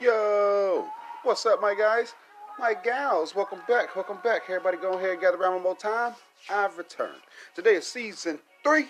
[0.00, 0.88] Yo,
[1.22, 2.14] what's up, my guys?
[2.58, 4.42] My gals, welcome back, welcome back.
[4.48, 6.14] Everybody go ahead and gather around one more time.
[6.50, 7.22] I've returned.
[7.54, 8.86] Today is season 3,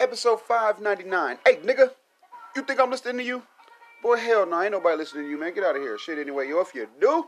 [0.00, 1.38] episode 599.
[1.46, 1.92] Hey, nigga,
[2.56, 3.42] you think I'm listening to you?
[4.02, 5.54] Boy, hell no, ain't nobody listening to you, man.
[5.54, 5.96] Get out of here.
[5.98, 7.26] Shit, anyway, yo, if you do,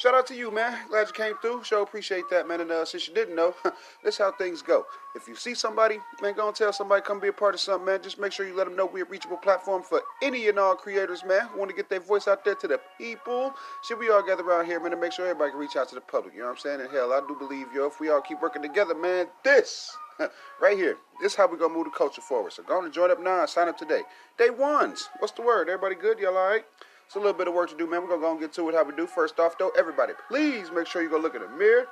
[0.00, 0.78] shout out to you, man.
[0.88, 1.62] Glad you came through.
[1.62, 2.62] Sure appreciate that, man.
[2.62, 3.54] And uh, since you didn't know,
[4.04, 4.86] this how things go.
[5.14, 7.84] If you see somebody, man, go and tell somebody come be a part of something,
[7.84, 8.02] man.
[8.02, 10.74] Just make sure you let them know we're a reachable platform for any and all
[10.74, 13.52] creators, man, who want to get their voice out there to the people.
[13.86, 15.94] Should we all gather around here, man, to make sure everybody can reach out to
[15.94, 16.32] the public?
[16.32, 16.80] You know what I'm saying?
[16.80, 19.94] And hell, I do believe, yo, if we all keep working together, man, this
[20.60, 20.96] right here.
[21.20, 22.52] This is how we gonna move the culture forward.
[22.52, 24.02] So go on and join up now and sign up today.
[24.38, 25.08] Day ones.
[25.18, 25.68] What's the word?
[25.68, 26.18] Everybody good?
[26.18, 26.64] Y'all all right?
[27.10, 28.02] It's a little bit of work to do, man.
[28.02, 29.04] We're gonna go and get to it how we do.
[29.04, 31.86] First off, though, everybody, please make sure you go look in the mirror,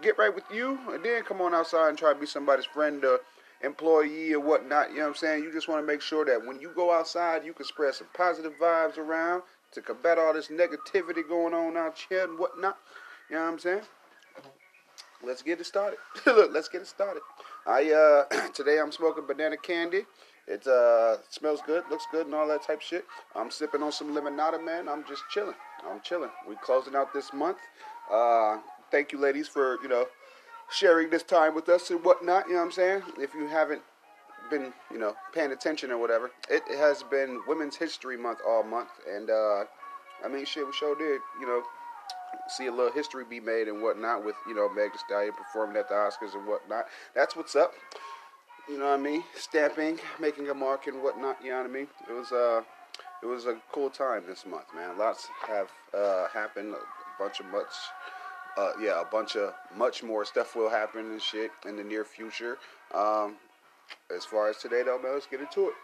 [0.00, 3.04] get right with you, and then come on outside and try to be somebody's friend
[3.04, 3.18] or
[3.64, 4.90] employee or whatnot.
[4.90, 5.42] You know what I'm saying?
[5.42, 8.06] You just want to make sure that when you go outside, you can spread some
[8.14, 12.78] positive vibes around to combat all this negativity going on out here and whatnot.
[13.28, 13.82] You know what I'm saying?
[15.20, 15.98] Let's get it started.
[16.26, 17.22] Look, let's get it started.
[17.66, 20.06] I uh today I'm smoking banana candy.
[20.46, 23.04] It uh smells good, looks good, and all that type shit.
[23.34, 24.88] I'm sipping on some limonada, man.
[24.88, 25.54] I'm just chilling.
[25.88, 26.30] I'm chilling.
[26.48, 27.58] We closing out this month.
[28.10, 28.58] Uh,
[28.90, 30.06] thank you, ladies, for you know
[30.70, 32.46] sharing this time with us and whatnot.
[32.46, 33.02] You know what I'm saying?
[33.18, 33.82] If you haven't
[34.50, 38.90] been you know paying attention or whatever, it has been Women's History Month all month,
[39.08, 39.64] and uh,
[40.24, 41.20] I mean shit, we sure did.
[41.40, 41.62] You know
[42.48, 45.76] see a little history be made and whatnot with you know Meg Thee Stallion performing
[45.76, 46.86] at the Oscars and whatnot.
[47.14, 47.72] That's what's up.
[48.68, 49.24] You know what I mean?
[49.34, 51.38] Stamping, making a mark and whatnot.
[51.42, 51.88] You know what I mean?
[52.08, 52.62] It was uh,
[53.22, 54.96] it was a cool time this month, man.
[54.98, 56.74] Lots have uh, happened.
[56.74, 57.72] A bunch of much.
[58.56, 62.04] Uh, yeah, a bunch of much more stuff will happen and shit in the near
[62.04, 62.58] future.
[62.94, 63.36] Um,
[64.14, 65.74] as far as today, though, man, let's get into it.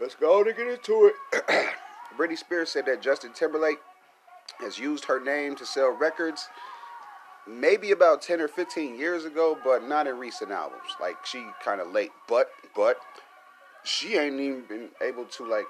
[0.00, 1.66] Let's go to get into it.
[2.16, 3.80] Britney Spears said that Justin Timberlake
[4.60, 6.48] has used her name to sell records
[7.48, 11.80] maybe about 10 or 15 years ago but not in recent albums like she kind
[11.80, 12.98] of late but but
[13.84, 15.66] she ain't even been able to like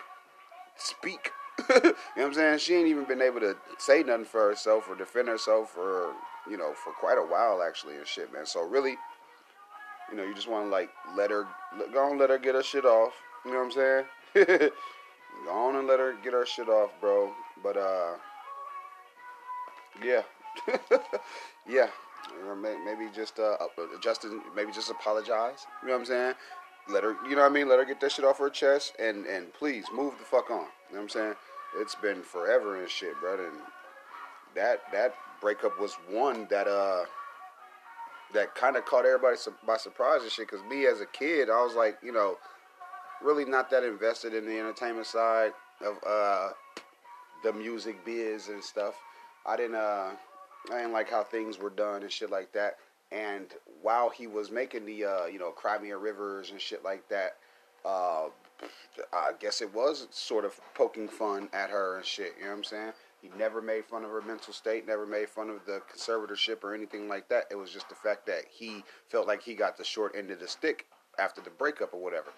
[0.76, 1.32] speak.
[1.68, 2.58] You know what i'm saying?
[2.58, 6.14] She ain't even been able to say nothing for herself or defend herself for
[6.50, 8.46] you know for quite a while actually and shit man.
[8.46, 8.96] So really
[10.10, 11.46] you know you just want to like let her
[11.92, 13.12] go on let her get her shit off.
[13.44, 14.70] You know what i'm saying?
[15.46, 17.32] Go on and let her get her shit off bro.
[17.62, 18.14] But uh
[20.02, 20.22] yeah,
[21.68, 21.88] yeah.
[22.84, 23.56] maybe just uh,
[24.02, 25.66] Justin, maybe just apologize.
[25.82, 26.34] You know what I'm saying?
[26.88, 27.68] Let her, you know what I mean?
[27.68, 30.58] Let her get that shit off her chest, and and please move the fuck on.
[30.58, 30.66] You know
[30.96, 31.34] what I'm saying?
[31.78, 33.46] It's been forever and shit, brother.
[33.46, 33.58] And
[34.54, 37.04] that that breakup was one that uh
[38.32, 40.48] that kind of caught everybody by surprise and shit.
[40.48, 42.36] Cause me as a kid, I was like, you know,
[43.22, 45.52] really not that invested in the entertainment side
[45.84, 46.50] of uh
[47.44, 48.94] the music biz and stuff.
[49.46, 50.10] I didn't uh
[50.70, 52.76] I didn't like how things were done and shit like that.
[53.12, 53.46] And
[53.82, 57.08] while he was making the uh, you know Cry Me a Rivers and shit like
[57.08, 57.36] that,
[57.84, 58.28] uh,
[59.12, 62.34] I guess it was sort of poking fun at her and shit.
[62.38, 62.92] You know what I'm saying?
[63.22, 66.74] He never made fun of her mental state, never made fun of the conservatorship or
[66.74, 67.44] anything like that.
[67.50, 70.40] It was just the fact that he felt like he got the short end of
[70.40, 70.86] the stick
[71.18, 72.30] after the breakup or whatever.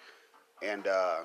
[0.61, 1.19] And uh,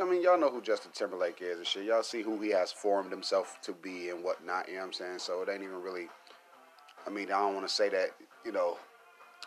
[0.00, 1.84] I mean, y'all know who Justin Timberlake is and shit.
[1.84, 4.68] Y'all see who he has formed himself to be and whatnot.
[4.68, 5.18] You know what I'm saying?
[5.18, 6.08] So it ain't even really.
[7.06, 8.10] I mean, I don't want to say that.
[8.44, 8.78] You know,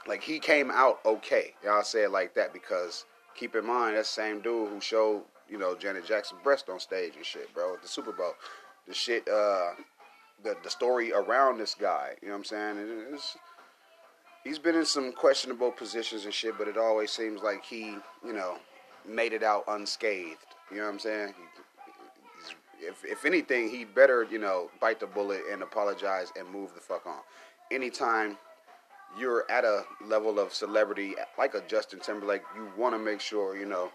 [0.08, 1.54] like he came out okay.
[1.64, 5.58] Y'all say it like that because keep in mind that same dude who showed you
[5.58, 8.34] know Janet Jackson breast on stage and shit, bro, at the Super Bowl.
[8.88, 9.72] The shit, uh,
[10.44, 12.16] the the story around this guy.
[12.22, 13.06] You know what I'm saying?
[13.14, 13.38] It's,
[14.44, 18.34] he's been in some questionable positions and shit, but it always seems like he, you
[18.34, 18.58] know,
[19.08, 20.38] made it out unscathed.
[20.72, 21.34] You know what I'm saying?
[22.80, 26.82] if, if anything, he better, you know, bite the bullet and apologize and move the
[26.82, 27.20] fuck on.
[27.72, 28.38] Anytime
[29.20, 33.58] you're at a level of celebrity like a Justin Timberlake, you want to make sure,
[33.58, 33.92] you know,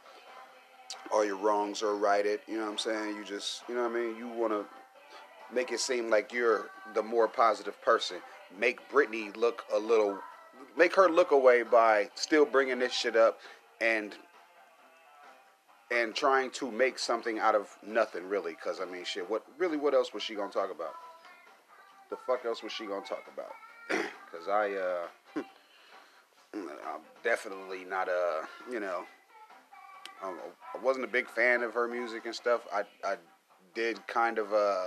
[1.13, 2.41] all your wrongs are righted.
[2.47, 3.17] You know what I'm saying?
[3.17, 4.17] You just, you know what I mean?
[4.17, 4.65] You want to
[5.55, 8.19] make it seem like you're the more positive person.
[8.59, 10.19] Make Britney look a little,
[10.77, 13.39] make her look away by still bringing this shit up
[13.81, 14.15] and
[15.91, 18.53] and trying to make something out of nothing, really.
[18.53, 19.29] Because I mean, shit.
[19.29, 19.77] What really?
[19.77, 20.95] What else was she gonna talk about?
[22.11, 23.53] The fuck else was she gonna talk about?
[24.33, 25.43] Because I, uh,
[26.55, 29.05] I'm definitely not a, you know,
[30.23, 30.33] I
[30.83, 32.63] wasn't a big fan of her music and stuff.
[32.73, 33.17] I, I
[33.75, 34.87] did kind of, uh,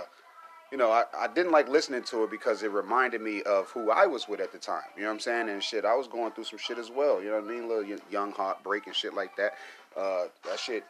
[0.72, 3.90] you know, I, I didn't like listening to it because it reminded me of who
[3.90, 4.82] I was with at the time.
[4.96, 5.48] You know what I'm saying?
[5.48, 7.22] And shit, I was going through some shit as well.
[7.22, 7.68] You know what I mean?
[7.68, 9.52] Little young heartbreak and shit like that.
[9.96, 10.84] Uh, that shit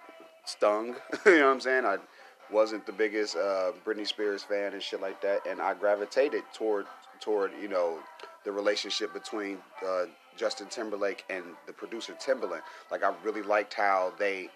[0.44, 0.94] stung.
[1.26, 1.84] you know what I'm saying?
[1.84, 1.98] I
[2.50, 6.86] wasn't the biggest uh, Britney Spears fan and shit like that, and I gravitated toward
[7.20, 7.98] toward you know
[8.46, 10.04] the relationship between uh,
[10.36, 12.62] Justin Timberlake and the producer Timbaland.
[12.90, 14.48] Like I really liked how they.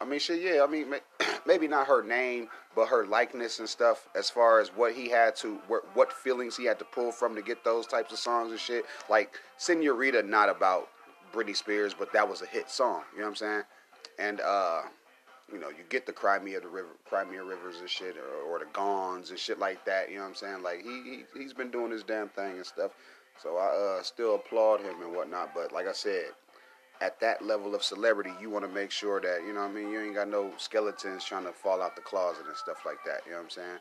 [0.00, 0.62] I mean, shit, yeah.
[0.62, 0.94] I mean,
[1.46, 4.06] maybe not her name, but her likeness and stuff.
[4.14, 5.54] As far as what he had to,
[5.94, 8.84] what feelings he had to pull from to get those types of songs and shit.
[9.08, 10.90] Like Senorita, not about
[11.32, 13.02] Britney Spears, but that was a hit song.
[13.12, 13.62] You know what I'm saying?
[14.18, 14.82] And uh,
[15.52, 17.88] you know, you get the Cry Me a the river, Cry Me a Rivers and
[17.88, 20.10] shit, or, or the Gons and shit like that.
[20.10, 20.62] You know what I'm saying?
[20.62, 22.92] Like he, he he's been doing his damn thing and stuff.
[23.42, 25.54] So I uh, still applaud him and whatnot.
[25.54, 26.26] But like I said,
[27.00, 29.90] at that level of celebrity, you want to make sure that you know I mean.
[29.90, 33.20] You ain't got no skeletons trying to fall out the closet and stuff like that.
[33.24, 33.78] You know what I'm saying?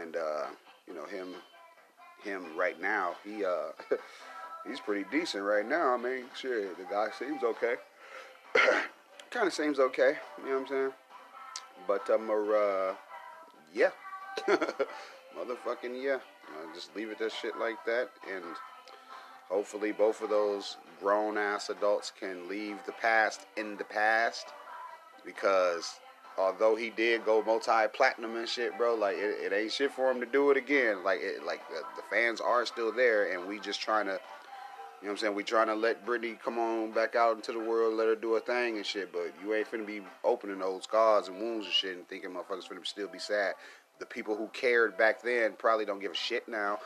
[0.00, 0.46] And uh,
[0.86, 1.34] you know him,
[2.22, 3.72] him right now, he uh,
[4.66, 5.94] he's pretty decent right now.
[5.94, 7.74] I mean, shit, the guy seems okay.
[9.34, 10.14] kind of seems okay.
[10.38, 10.92] You know what I'm saying?
[11.88, 12.94] But um, uh,
[13.74, 13.90] yeah,
[14.48, 16.18] motherfucking yeah.
[16.72, 18.44] Just leave it that shit like that, and
[19.48, 24.46] hopefully both of those grown ass adults can leave the past in the past.
[25.26, 25.98] Because
[26.38, 30.10] although he did go multi platinum and shit, bro, like it, it, ain't shit for
[30.10, 31.02] him to do it again.
[31.02, 34.20] Like it, like the, the fans are still there, and we just trying to
[35.04, 35.34] you know what I'm saying?
[35.34, 38.32] We trying to let Britney come on back out into the world, let her do
[38.32, 41.74] her thing and shit, but you ain't finna be opening old scars and wounds and
[41.74, 43.52] shit and thinking motherfuckers finna still be sad.
[43.98, 46.78] The people who cared back then probably don't give a shit now.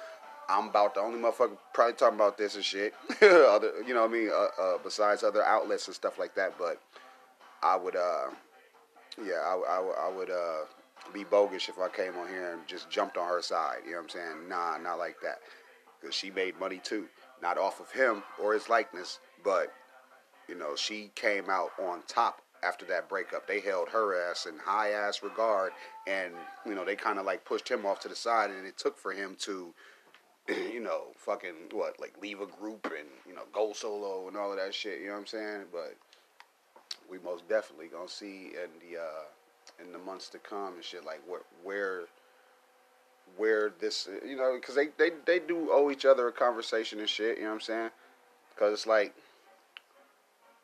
[0.48, 2.92] I'm about the only motherfucker probably talking about this and shit.
[3.22, 4.30] other, you know what I mean?
[4.30, 6.82] Uh, uh, besides other outlets and stuff like that, but
[7.62, 8.30] I would, uh,
[9.24, 10.64] yeah, I, I, I would uh,
[11.14, 13.82] be bogus if I came on here and just jumped on her side.
[13.84, 14.48] You know what I'm saying?
[14.48, 15.38] Nah, not like that,
[16.00, 17.06] because she made money too
[17.42, 19.72] not off of him or his likeness, but
[20.48, 23.46] you know, she came out on top after that breakup.
[23.46, 25.72] They held her ass in high ass regard,
[26.06, 26.32] and
[26.66, 28.98] you know, they kind of like pushed him off to the side, and it took
[28.98, 29.74] for him to,
[30.48, 34.50] you know, fucking what, like leave a group and you know, go solo and all
[34.50, 35.00] of that shit.
[35.00, 35.64] You know what I'm saying?
[35.70, 35.96] But
[37.10, 41.04] we most definitely gonna see in the uh, in the months to come and shit
[41.04, 42.04] like where where
[43.36, 47.08] where this, you know, because they, they, they do owe each other a conversation and
[47.08, 47.90] shit, you know what I'm saying?
[48.54, 49.14] Because it's like,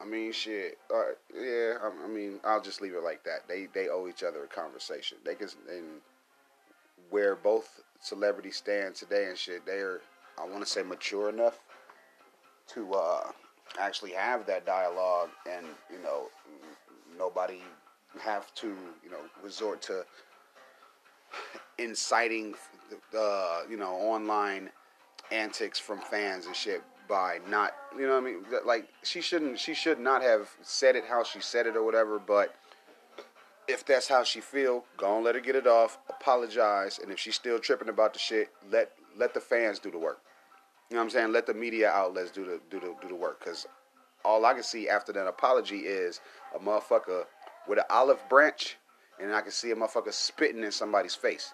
[0.00, 0.78] I mean, shit.
[0.90, 3.48] Yeah, I, I, mean, I'll just leave it like that.
[3.48, 5.18] They they owe each other a conversation.
[5.24, 6.00] They can, and
[7.10, 10.00] where both celebrities stand today and shit, they're,
[10.38, 11.58] I want to say, mature enough
[12.68, 13.30] to uh,
[13.78, 16.28] actually have that dialogue, and you know,
[17.16, 17.62] nobody
[18.20, 18.68] have to,
[19.02, 20.04] you know, resort to
[21.78, 22.54] inciting,
[23.16, 24.70] uh, you know, online
[25.30, 29.74] antics from fans and shit by not, you know, I mean, like she shouldn't, she
[29.74, 32.18] should not have said it how she said it or whatever.
[32.18, 32.54] But
[33.68, 37.18] if that's how she feel, go and let her get it off, apologize, and if
[37.18, 40.20] she's still tripping about the shit, let let the fans do the work.
[40.90, 41.32] You know what I'm saying?
[41.32, 43.44] Let the media outlets do the do the do the work.
[43.44, 43.66] Cause
[44.24, 46.20] all I can see after that apology is
[46.54, 47.24] a motherfucker
[47.68, 48.76] with an olive branch
[49.20, 51.52] and I can see a motherfucker spitting in somebody's face.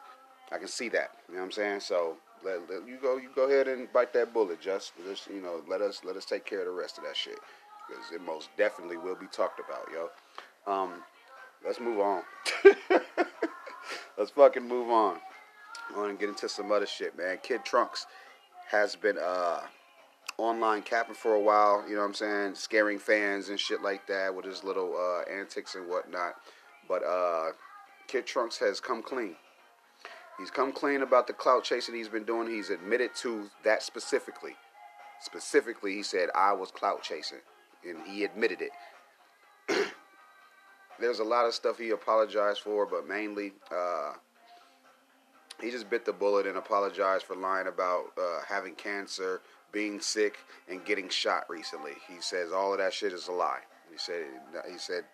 [0.53, 1.11] I can see that.
[1.29, 1.81] You know what I'm saying?
[1.81, 3.17] So let, let you go.
[3.17, 4.61] You go ahead and bite that bullet.
[4.61, 7.17] Just, just you know, let us let us take care of the rest of that
[7.17, 7.39] shit
[7.89, 10.73] because it most definitely will be talked about, yo.
[10.73, 11.03] Um,
[11.65, 12.23] let's move on.
[14.19, 15.19] let's fucking move on.
[15.95, 17.39] I want to get into some other shit, man.
[17.43, 18.07] Kid Trunks
[18.71, 19.61] has been uh
[20.39, 21.85] online capping for a while.
[21.89, 22.55] You know what I'm saying?
[22.55, 26.35] Scaring fans and shit like that with his little uh, antics and whatnot.
[26.91, 27.53] But uh,
[28.09, 29.37] Kid Trunks has come clean.
[30.41, 32.51] He's come clean about the clout chasing he's been doing.
[32.51, 34.57] He's admitted to that specifically.
[35.21, 37.39] Specifically, he said, I was clout chasing.
[37.89, 38.73] And he admitted it.
[40.99, 44.15] There's a lot of stuff he apologized for, but mainly, uh,
[45.63, 50.39] he just bit the bullet and apologized for lying about uh, having cancer, being sick,
[50.69, 51.93] and getting shot recently.
[52.09, 53.61] He says all of that shit is a lie.
[53.93, 54.25] He said
[54.71, 55.05] he said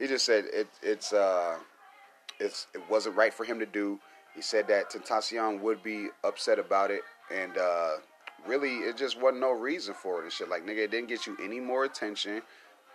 [0.00, 1.56] he just said it, it's uh,
[2.40, 4.00] it's it wasn't right for him to do.
[4.34, 7.96] He said that Tentacion would be upset about it, and uh,
[8.46, 10.48] really, it just wasn't no reason for it and shit.
[10.48, 12.42] Like nigga, it didn't get you any more attention.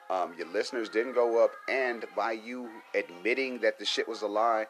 [0.10, 4.28] Um, your listeners didn't go up, and by you admitting that the shit was a
[4.28, 4.66] lie,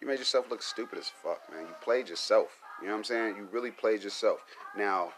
[0.00, 1.62] you made yourself look stupid as fuck, man.
[1.62, 2.48] You played yourself.
[2.80, 3.36] You know what I'm saying?
[3.36, 4.44] You really played yourself.
[4.76, 5.12] Now,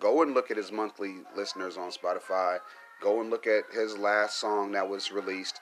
[0.00, 2.58] go and look at his monthly listeners on Spotify.
[3.00, 5.60] Go and look at his last song that was released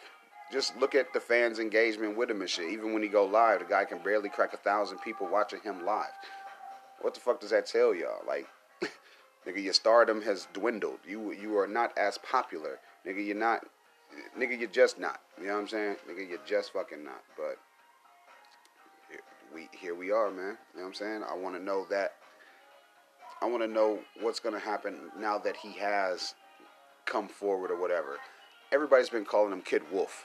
[0.53, 2.71] just look at the fans' engagement with him and shit.
[2.71, 5.85] Even when he go live, the guy can barely crack a thousand people watching him
[5.85, 6.07] live.
[7.01, 8.23] What the fuck does that tell y'all?
[8.27, 8.47] Like,
[9.47, 11.01] nigga, your stardom has dwindled.
[11.07, 13.25] You you are not as popular, nigga.
[13.25, 13.67] You're not
[14.39, 15.21] nigga, You're just not.
[15.39, 15.97] You know what I'm saying?
[16.09, 17.23] Nigga, You're just fucking not.
[17.37, 17.59] But
[19.55, 20.59] we here we are, man.
[20.73, 21.23] You know what I'm saying?
[21.29, 22.15] I want to know that.
[23.43, 26.35] I want to know what's gonna happen now that he has
[27.05, 28.17] come forward or whatever.
[28.73, 30.25] Everybody's been calling him Kid Wolf.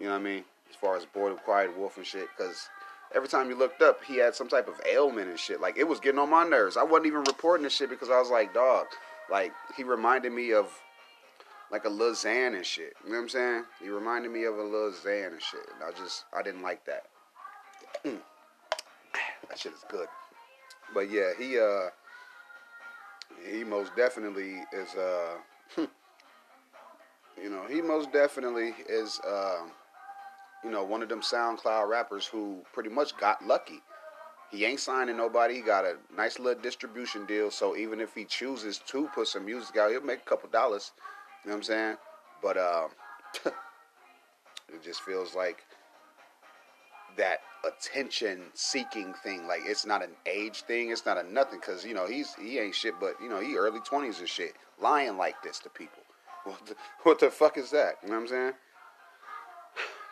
[0.00, 0.44] You know what I mean?
[0.70, 2.68] As far as the Quiet Wolf and shit, because
[3.14, 5.60] every time you looked up, he had some type of ailment and shit.
[5.60, 6.76] Like it was getting on my nerves.
[6.76, 8.86] I wasn't even reporting this shit because I was like, dog.
[9.30, 10.68] Like he reminded me of
[11.70, 12.94] like a Lil Xan and shit.
[13.04, 13.64] You know what I'm saying?
[13.82, 15.66] He reminded me of a Lil Xan and shit.
[15.74, 17.06] And I just I didn't like that.
[18.04, 20.08] that shit is good.
[20.92, 21.88] But yeah, he uh
[23.50, 25.36] he most definitely is uh
[27.42, 29.62] you know, he most definitely is uh,
[30.64, 33.82] you know, one of them SoundCloud rappers who pretty much got lucky.
[34.50, 35.56] He ain't signing nobody.
[35.56, 37.50] He got a nice little distribution deal.
[37.50, 40.92] So even if he chooses to put some music out, he'll make a couple dollars.
[41.44, 41.96] You know what I'm saying?
[42.42, 42.88] But uh,
[43.46, 45.64] it just feels like
[47.16, 49.46] that attention seeking thing.
[49.46, 50.90] Like it's not an age thing.
[50.90, 51.60] It's not a nothing.
[51.60, 52.94] Cause you know he's he ain't shit.
[53.00, 55.98] But you know he early twenties and shit, lying like this to people.
[56.44, 57.94] What the, what the fuck is that?
[58.02, 58.52] You know what I'm saying?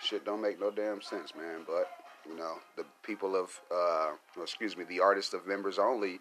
[0.02, 1.60] Shit don't make no damn sense, man.
[1.66, 1.88] But
[2.28, 6.20] you know the people of uh, excuse me, the artists of members only.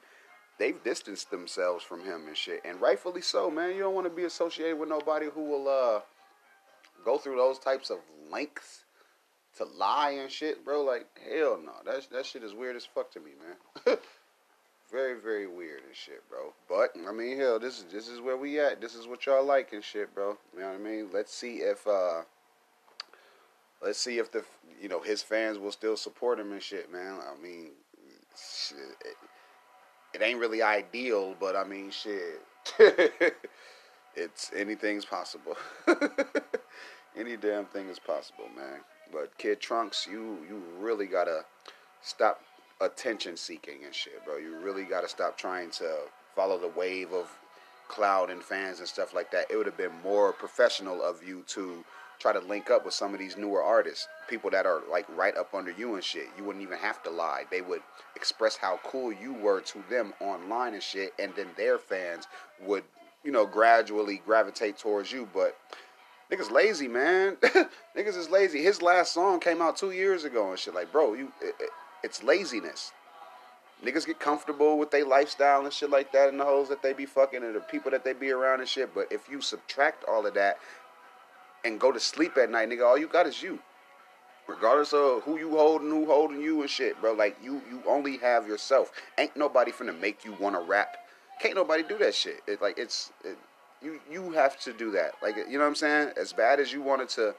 [0.60, 3.74] They've distanced themselves from him and shit, and rightfully so, man.
[3.74, 6.02] You don't want to be associated with nobody who will uh,
[7.04, 7.98] go through those types of
[8.32, 8.84] lengths
[9.58, 10.84] to lie and shit, bro.
[10.84, 13.98] Like hell no, that that shit is weird as fuck to me, man.
[14.92, 16.54] very very weird and shit, bro.
[16.70, 18.82] But I mean, hell, this is this is where we at.
[18.82, 20.38] This is what y'all like and shit, bro.
[20.54, 21.10] You know what I mean?
[21.12, 22.22] Let's see if uh,
[23.82, 24.44] let's see if the
[24.82, 27.20] you know his fans will still support him and shit, man.
[27.20, 27.70] I mean,
[28.36, 29.18] shit, it,
[30.14, 32.42] it ain't really ideal, but I mean, shit.
[34.16, 35.56] it's anything's possible.
[37.18, 38.82] Any damn thing is possible, man.
[39.12, 41.44] But Kid Trunks, you you really gotta
[42.02, 42.42] stop
[42.80, 44.38] attention seeking and shit, bro.
[44.38, 45.92] You really gotta stop trying to
[46.36, 47.30] follow the wave of
[47.90, 49.52] cloud and fans and stuff like that.
[49.52, 51.84] It would have been more professional of you to
[52.22, 55.36] try to link up with some of these newer artists, people that are like right
[55.36, 56.28] up under you and shit.
[56.38, 57.46] You wouldn't even have to lie.
[57.50, 57.82] They would
[58.16, 62.28] express how cool you were to them online and shit, and then their fans
[62.62, 62.84] would,
[63.24, 65.28] you know, gradually gravitate towards you.
[65.34, 65.58] But
[66.32, 67.36] Niggas lazy, man.
[67.98, 68.64] Niggas is lazy.
[68.64, 70.74] His last song came out two years ago and shit.
[70.74, 71.70] Like, bro, you, it, it,
[72.04, 72.94] it's laziness.
[73.84, 76.94] Niggas get comfortable with their lifestyle and shit like that, and the hoes that they
[76.94, 78.94] be fucking, and the people that they be around and shit.
[78.94, 80.60] But if you subtract all of that
[81.64, 83.60] and go to sleep at night, nigga, all you got is you.
[84.48, 87.14] Regardless of who you holding, who holding you and shit, bro.
[87.14, 88.92] Like you, you only have yourself.
[89.18, 90.98] Ain't nobody finna make you wanna rap.
[91.40, 92.42] Can't nobody do that shit.
[92.48, 93.12] It, like it's.
[93.24, 93.38] It,
[93.82, 95.14] you you have to do that.
[95.22, 96.12] Like you know what I'm saying?
[96.20, 97.36] As bad as you wanted to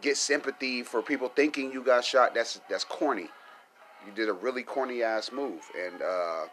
[0.00, 3.28] get sympathy for people thinking you got shot, that's that's corny.
[4.06, 6.46] You did a really corny ass move, and uh,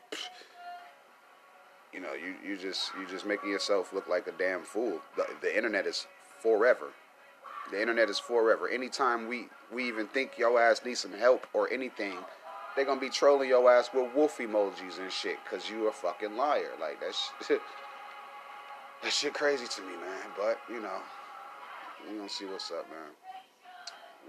[1.94, 5.00] you know you you just you just making yourself look like a damn fool.
[5.16, 6.08] The, the internet is
[6.46, 6.90] forever.
[7.72, 8.70] The internet is forever.
[8.70, 12.18] Anytime we we even think your ass needs some help or anything,
[12.76, 16.38] they're gonna be trolling your ass with wolf emojis and shit because you a fucking
[16.38, 16.70] liar.
[16.80, 20.28] Like that's that shit crazy to me, man.
[20.38, 21.00] But you know,
[22.08, 23.10] we gonna see what's up, man.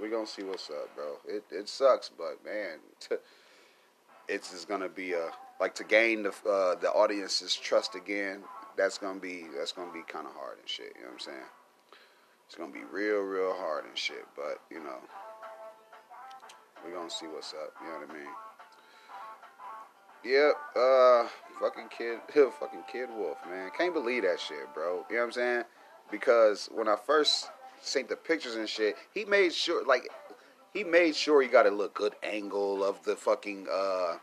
[0.00, 1.18] We gonna see what's up, bro.
[1.28, 2.78] It it sucks, but man,
[4.28, 5.28] it's just gonna be a
[5.60, 8.40] like to gain the uh, the audience's trust again.
[8.74, 10.94] That's gonna be that's gonna be kind of hard and shit.
[10.96, 11.65] You know what I'm saying?
[12.46, 14.24] It's gonna be real, real hard and shit.
[14.34, 14.98] But you know,
[16.84, 17.74] we gonna see what's up.
[17.80, 18.32] You know what I mean?
[20.24, 20.54] Yep.
[20.74, 21.28] Uh,
[21.60, 22.18] fucking kid,
[22.58, 23.70] fucking kid Wolf, man.
[23.76, 25.04] Can't believe that shit, bro.
[25.08, 25.64] You know what I'm saying?
[26.10, 27.50] Because when I first
[27.80, 30.08] seen the pictures and shit, he made sure, like,
[30.72, 34.16] he made sure he got a look good angle of the fucking uh,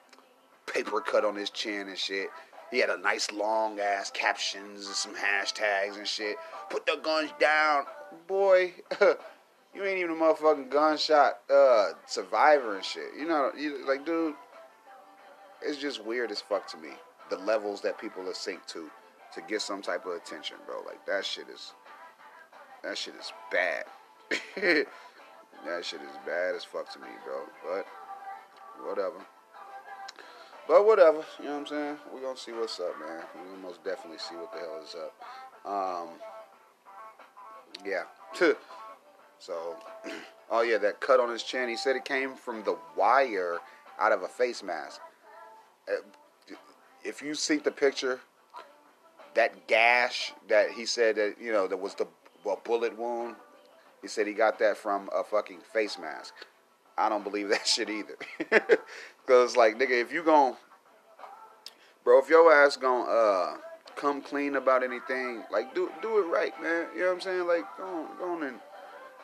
[0.66, 2.30] paper cut on his chin and shit.
[2.74, 6.38] He had a nice long ass captions and some hashtags and shit.
[6.72, 7.84] Put the guns down,
[8.28, 8.74] boy.
[9.02, 13.10] you ain't even a motherfucking gunshot uh, survivor and shit.
[13.16, 14.34] You know, you, like, dude,
[15.62, 16.90] it's just weird as fuck to me
[17.30, 18.90] the levels that people are synced to
[19.36, 20.82] to get some type of attention, bro.
[20.86, 21.74] Like that shit is
[22.84, 23.86] that shit is bad.
[24.56, 27.42] that shit is bad as fuck to me, bro.
[27.64, 27.86] But
[28.88, 29.24] whatever.
[30.68, 31.98] But whatever, you know what I'm saying?
[32.14, 33.22] We're gonna see what's up, man.
[33.36, 35.72] We're gonna most definitely see what the hell is up.
[35.72, 36.10] Um
[37.86, 38.04] Yeah.
[39.40, 39.76] so
[40.50, 43.60] oh yeah, that cut on his chin, he said it came from the wire
[44.00, 45.02] out of a face mask.
[47.04, 48.22] If you see the picture,
[49.36, 52.08] that gash that he said that you know that was the
[52.50, 53.36] a bullet wound.
[54.02, 56.34] He said he got that from a fucking face mask.
[56.98, 58.18] I don't believe that shit either.
[59.26, 60.56] Cause like nigga, if you gon'
[62.04, 63.56] bro, if your ass gon' uh
[63.96, 66.88] come clean about anything, like do do it right, man.
[66.94, 67.48] You know what I'm saying?
[67.48, 68.60] Like go on, go on and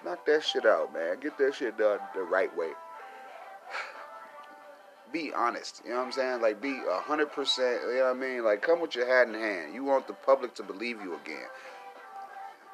[0.06, 1.20] knock that shit out, man.
[1.20, 2.70] Get that shit done the right way.
[5.12, 6.42] Be honest, you know what I'm saying?
[6.42, 8.46] Like be hundred percent, you know what I mean?
[8.46, 9.74] Like come with your hat in hand.
[9.74, 11.48] You want the public to believe you again.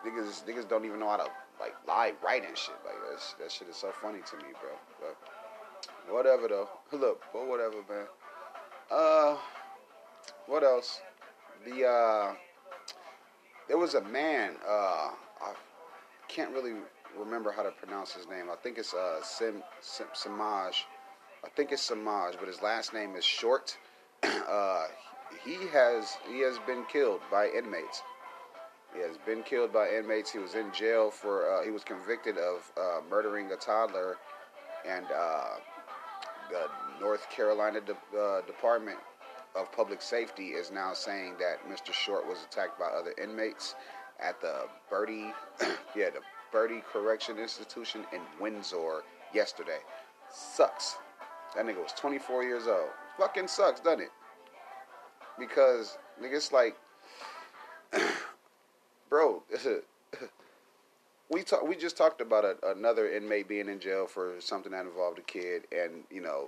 [0.05, 1.27] Niggas niggas don't even know how to
[1.59, 2.75] like lie right and shit.
[2.85, 2.97] Like
[3.39, 4.69] that shit is so funny to me, bro.
[6.09, 6.69] Whatever though.
[6.91, 8.05] Look, but whatever, man.
[8.91, 9.37] Uh,
[10.47, 11.01] what else?
[11.65, 12.33] The uh,
[13.67, 14.55] there was a man.
[14.67, 15.09] Uh,
[15.41, 15.53] I
[16.27, 16.73] can't really
[17.17, 18.49] remember how to pronounce his name.
[18.51, 20.83] I think it's uh Sim, Sim Samaj.
[21.43, 23.77] I think it's Samaj, but his last name is Short.
[24.23, 24.85] uh,
[25.43, 28.03] he has he has been killed by inmates.
[28.95, 30.31] He has been killed by inmates.
[30.31, 34.15] He was in jail for, uh, he was convicted of uh, murdering a toddler,
[34.87, 35.55] and uh,
[36.49, 38.97] the North Carolina De- uh, Department
[39.55, 41.93] of Public Safety is now saying that Mr.
[41.93, 43.75] Short was attacked by other inmates
[44.19, 45.33] at the Bertie,
[45.95, 46.21] yeah, the
[46.51, 49.01] Bertie Correction Institution in Windsor
[49.33, 49.79] yesterday.
[50.29, 50.97] Sucks.
[51.55, 52.89] That nigga was 24 years old.
[53.17, 54.11] Fucking sucks, doesn't it?
[55.39, 56.75] Because niggas like
[59.09, 59.43] bro,
[61.35, 64.85] we talk, we just talked about a, another inmate being in jail for something that
[64.85, 66.47] involved a kid, and you know,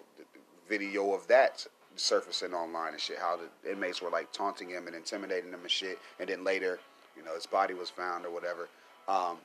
[0.70, 1.67] video of that
[1.98, 3.17] surfacing online and shit.
[3.20, 6.79] How the inmates were like taunting him and intimidating him and shit, and then later,
[7.17, 8.70] you know, his body was found or whatever.
[9.10, 9.39] Um,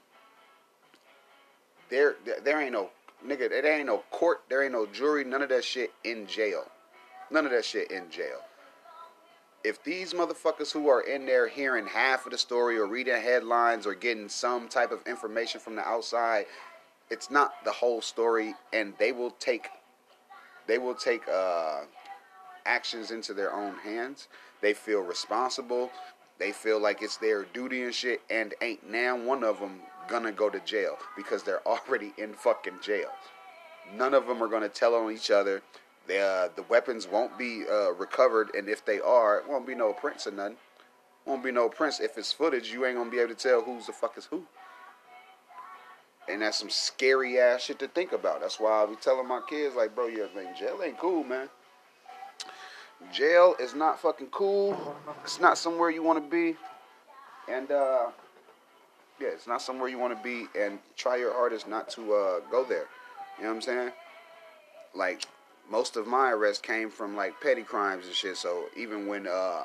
[1.90, 2.90] there, there ain't no
[3.26, 3.48] nigga.
[3.48, 4.42] There ain't no court.
[4.48, 5.24] There ain't no jury.
[5.24, 6.70] None of that shit in jail.
[7.32, 8.42] None of that shit in jail
[9.64, 13.86] if these motherfuckers who are in there hearing half of the story or reading headlines
[13.86, 16.46] or getting some type of information from the outside,
[17.10, 19.68] it's not the whole story, and they will take
[20.66, 21.80] they will take uh,
[22.66, 24.28] actions into their own hands.
[24.60, 25.90] They feel responsible.
[26.38, 30.32] They feel like it's their duty and shit, and ain't now one of them gonna
[30.32, 33.10] go to jail because they're already in fucking jail.
[33.94, 35.62] None of them are gonna tell on each other
[36.06, 39.74] the uh, the weapons won't be uh, recovered, and if they are, it won't be
[39.74, 40.56] no prints or nothing.
[41.24, 42.00] Won't be no prints.
[42.00, 44.42] If it's footage, you ain't gonna be able to tell who's the fuck is who.
[46.28, 48.40] And that's some scary ass shit to think about.
[48.40, 51.48] That's why I be telling my kids, like, bro, you man, jail ain't cool, man.
[53.12, 54.96] Jail is not fucking cool.
[55.24, 56.56] It's not somewhere you want to be.
[57.50, 58.10] And uh,
[59.20, 60.46] yeah, it's not somewhere you want to be.
[60.58, 62.86] And try your hardest not to uh, go there.
[63.38, 63.92] You know what I'm saying?
[64.94, 65.26] Like
[65.70, 68.36] most of my arrests came from like petty crimes and shit.
[68.36, 69.64] So even when uh,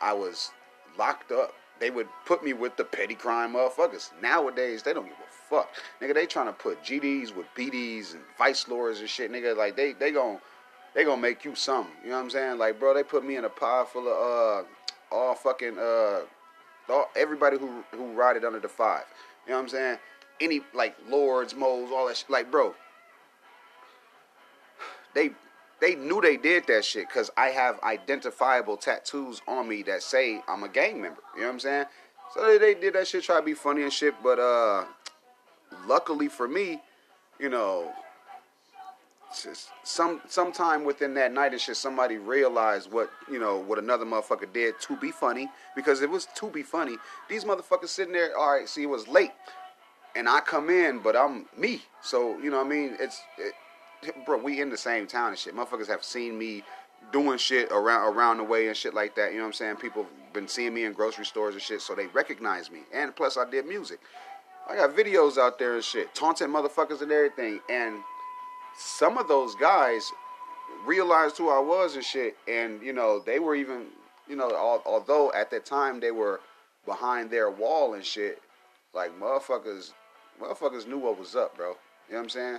[0.00, 0.50] I was
[0.98, 4.10] locked up, they would put me with the petty crime motherfuckers.
[4.22, 6.14] Nowadays, they don't give a fuck, nigga.
[6.14, 9.56] They trying to put GDs with BDs and vice lords and shit, nigga.
[9.56, 10.40] Like they they gon'
[10.94, 11.92] they gonna make you something.
[12.02, 12.58] You know what I'm saying?
[12.58, 16.20] Like, bro, they put me in a pile full of uh all fucking uh
[16.88, 19.04] all, everybody who who it under the five.
[19.46, 19.98] You know what I'm saying?
[20.40, 22.30] Any like lords, moles, all that shit.
[22.30, 22.74] Like, bro,
[25.16, 25.30] they
[25.80, 30.40] they knew they did that shit because I have identifiable tattoos on me that say
[30.46, 31.20] I'm a gang member.
[31.34, 31.84] You know what I'm saying?
[32.34, 34.14] So they did that shit, try to be funny and shit.
[34.22, 34.84] But uh,
[35.86, 36.80] luckily for me,
[37.38, 37.90] you know,
[39.84, 44.50] some sometime within that night and shit, somebody realized what you know what another motherfucker
[44.52, 46.96] did to be funny because it was to be funny.
[47.28, 49.32] These motherfuckers sitting there, all right, see, it was late,
[50.14, 51.82] and I come in, but I'm me.
[52.02, 53.22] So you know, what I mean, it's.
[53.38, 53.54] It,
[54.24, 55.54] bro, we in the same town and shit.
[55.54, 56.62] Motherfuckers have seen me
[57.12, 59.32] doing shit around around the way and shit like that.
[59.32, 59.76] You know what I'm saying?
[59.76, 62.80] People have been seeing me in grocery stores and shit, so they recognize me.
[62.92, 64.00] And plus, I did music.
[64.68, 67.60] I got videos out there and shit, taunting motherfuckers and everything.
[67.70, 68.00] And
[68.76, 70.10] some of those guys
[70.84, 72.36] realized who I was and shit.
[72.48, 73.86] And you know, they were even,
[74.28, 74.50] you know,
[74.84, 76.40] although at that time they were
[76.84, 78.42] behind their wall and shit,
[78.94, 79.92] like motherfuckers,
[80.40, 81.68] motherfuckers knew what was up, bro.
[82.08, 82.58] You know what I'm saying?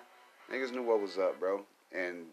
[0.52, 1.62] Niggas knew what was up, bro.
[1.92, 2.26] And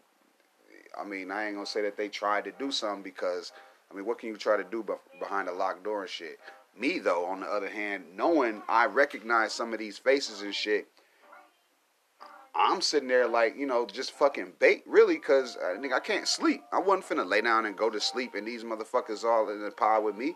[0.99, 3.51] I mean, I ain't gonna say that they tried to do something because
[3.91, 4.85] I mean, what can you try to do
[5.19, 6.39] behind a locked door and shit?
[6.77, 10.87] Me though, on the other hand, knowing I recognize some of these faces and shit,
[12.53, 16.27] I'm sitting there like you know just fucking bait really because I think I can't
[16.27, 16.63] sleep.
[16.71, 19.71] I wasn't finna lay down and go to sleep and these motherfuckers all in the
[19.71, 20.35] pod with me.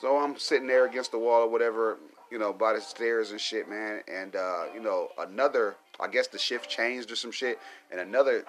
[0.00, 1.98] So I'm sitting there against the wall or whatever,
[2.30, 4.00] you know, by the stairs and shit, man.
[4.10, 7.58] And uh, you know, another I guess the shift changed or some shit,
[7.90, 8.44] and another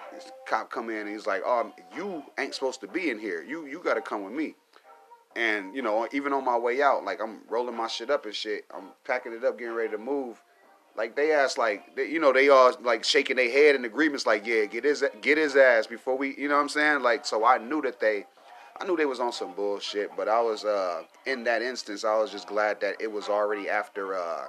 [0.46, 3.42] cop come in and he's like, "Oh, you ain't supposed to be in here.
[3.42, 4.54] You you got to come with me."
[5.34, 8.34] And you know, even on my way out, like I'm rolling my shit up and
[8.34, 8.64] shit.
[8.74, 10.42] I'm packing it up, getting ready to move.
[10.96, 14.26] Like they asked, like they, you know, they all like shaking their head in agreements,
[14.26, 17.02] like yeah, get his get his ass before we, you know what I'm saying?
[17.02, 18.26] Like so, I knew that they,
[18.78, 22.18] I knew they was on some bullshit, but I was uh in that instance, I
[22.18, 24.48] was just glad that it was already after uh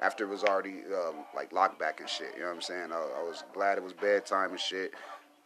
[0.00, 2.32] after it was already uh, like locked back and shit.
[2.34, 2.92] You know what I'm saying?
[2.92, 4.92] I, I was glad it was bedtime and shit.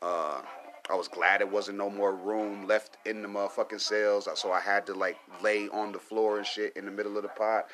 [0.00, 0.42] Uh,
[0.90, 4.60] I was glad it wasn't no more room left in the motherfucking cells, so I
[4.60, 7.66] had to like lay on the floor and shit in the middle of the pot.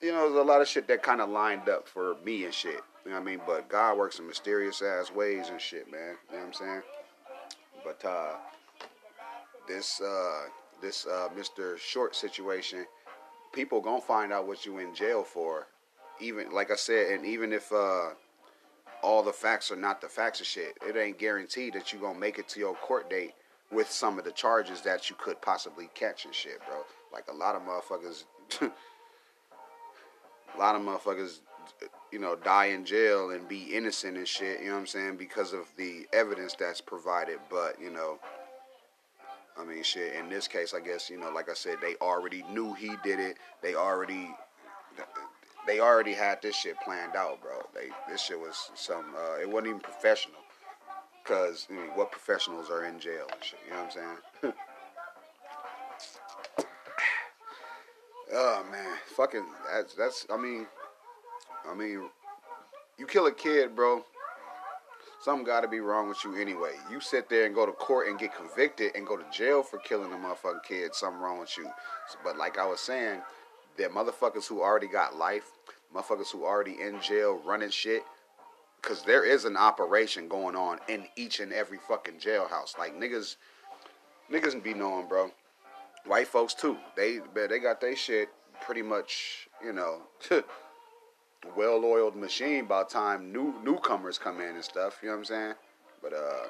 [0.00, 2.54] You know, there's a lot of shit that kind of lined up for me and
[2.54, 2.80] shit.
[3.04, 3.40] You know what I mean?
[3.46, 6.14] But God works in mysterious ass ways and shit, man.
[6.30, 6.82] You know what I'm saying?
[7.84, 8.34] But uh,
[9.68, 10.42] this uh,
[10.80, 11.76] this uh, Mr.
[11.78, 12.86] Short situation,
[13.52, 15.66] people gonna find out what you in jail for.
[16.20, 18.10] Even like I said, and even if uh,
[19.04, 20.78] all the facts are not the facts of shit.
[20.86, 23.34] It ain't guaranteed that you gonna make it to your court date
[23.70, 26.78] with some of the charges that you could possibly catch and shit, bro.
[27.12, 28.24] Like a lot of motherfuckers,
[28.62, 31.40] a lot of motherfuckers,
[32.10, 34.60] you know, die in jail and be innocent and shit.
[34.60, 35.16] You know what I'm saying?
[35.18, 37.38] Because of the evidence that's provided.
[37.50, 38.18] But you know,
[39.58, 40.14] I mean, shit.
[40.14, 43.20] In this case, I guess you know, like I said, they already knew he did
[43.20, 43.36] it.
[43.62, 44.34] They already
[45.66, 47.62] they already had this shit planned out, bro.
[47.74, 49.14] They this shit was some.
[49.16, 50.40] Uh, it wasn't even professional,
[51.24, 53.58] cause I mean, what professionals are in jail and shit.
[53.66, 54.54] You know what I'm saying?
[58.34, 60.26] oh man, fucking that's that's.
[60.30, 60.66] I mean,
[61.68, 62.08] I mean,
[62.98, 64.04] you kill a kid, bro.
[65.22, 66.72] Something got to be wrong with you anyway.
[66.90, 69.78] You sit there and go to court and get convicted and go to jail for
[69.78, 70.94] killing a motherfucking kid.
[70.94, 71.66] Something wrong with you.
[72.22, 73.22] But like I was saying,
[73.78, 75.50] the motherfuckers who already got life,
[75.94, 78.02] motherfuckers who already in jail running shit.
[78.82, 82.76] Cause there is an operation going on in each and every fucking jailhouse.
[82.78, 83.36] Like niggas,
[84.30, 85.30] niggas be knowing, bro.
[86.04, 86.76] White folks too.
[86.94, 88.28] They they got their shit
[88.60, 90.02] pretty much, you know,
[91.56, 94.98] well-oiled machine by time new newcomers come in and stuff.
[95.02, 95.54] You know what I'm saying?
[96.02, 96.48] But uh,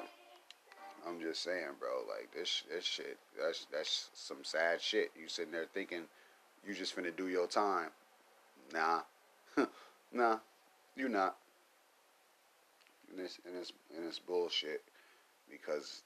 [1.07, 2.01] I'm just saying, bro.
[2.09, 3.17] Like this this shit.
[3.41, 5.11] That's that's some sad shit.
[5.19, 6.03] You sitting there thinking
[6.67, 7.91] you just finna do your time.
[8.73, 9.01] Nah.
[10.13, 10.37] Nah.
[10.95, 11.35] you're not.
[13.11, 14.83] And it's and it's and it's bullshit.
[15.49, 16.01] Because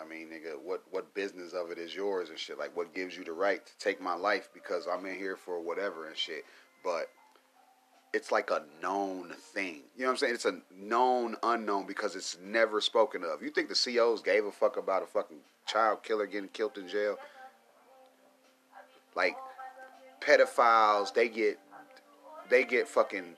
[0.00, 2.58] I mean, nigga, what what business of it is yours and shit?
[2.58, 5.60] Like what gives you the right to take my life because I'm in here for
[5.60, 6.44] whatever and shit.
[6.84, 7.08] But
[8.12, 9.82] it's like a known thing.
[9.96, 10.34] You know what I'm saying?
[10.34, 13.42] It's a known unknown because it's never spoken of.
[13.42, 16.88] You think the COs gave a fuck about a fucking child killer getting killed in
[16.88, 17.16] jail?
[19.14, 19.36] Like
[20.20, 21.58] pedophiles, they get
[22.52, 23.34] they get fucking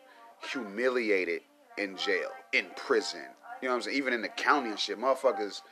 [0.50, 1.42] humiliated
[1.78, 3.20] in jail, in prison.
[3.62, 3.96] You know what I'm saying?
[3.96, 5.62] Even in the county and shit, motherfuckers.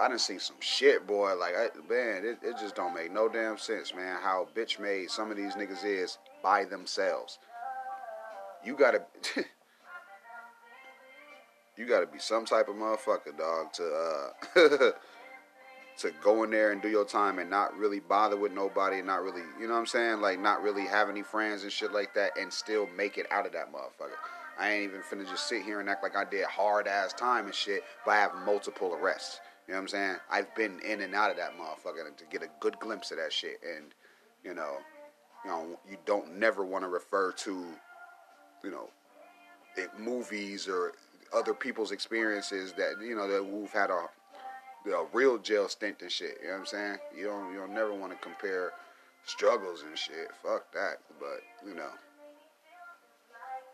[0.00, 1.34] I done seen some shit, boy.
[1.34, 4.16] Like, I, man, it, it just don't make no damn sense, man.
[4.22, 7.38] How bitch made some of these niggas is by themselves.
[8.64, 9.02] You gotta,
[11.76, 14.90] you gotta be some type of motherfucker, dog, to uh,
[15.98, 19.06] to go in there and do your time and not really bother with nobody and
[19.06, 20.20] not really, you know what I'm saying?
[20.20, 23.46] Like not really have any friends and shit like that and still make it out
[23.46, 24.16] of that motherfucker.
[24.58, 27.46] I ain't even finna just sit here and act like I did hard ass time
[27.46, 29.40] and shit, but I have multiple arrests.
[29.66, 30.16] You know what I'm saying?
[30.30, 33.32] I've been in and out of that motherfucker to get a good glimpse of that
[33.32, 33.94] shit and
[34.44, 34.78] you know,
[35.44, 37.64] you know, you don't never want to refer to,
[38.64, 38.88] you know,
[39.98, 40.92] movies or
[41.32, 44.06] other people's experiences that you know that we've had a
[44.86, 46.38] a real jail stint and shit.
[46.40, 46.98] You know what I'm saying?
[47.16, 48.72] You don't you don't never want to compare
[49.24, 50.28] struggles and shit.
[50.42, 50.98] Fuck that.
[51.18, 51.90] But you know,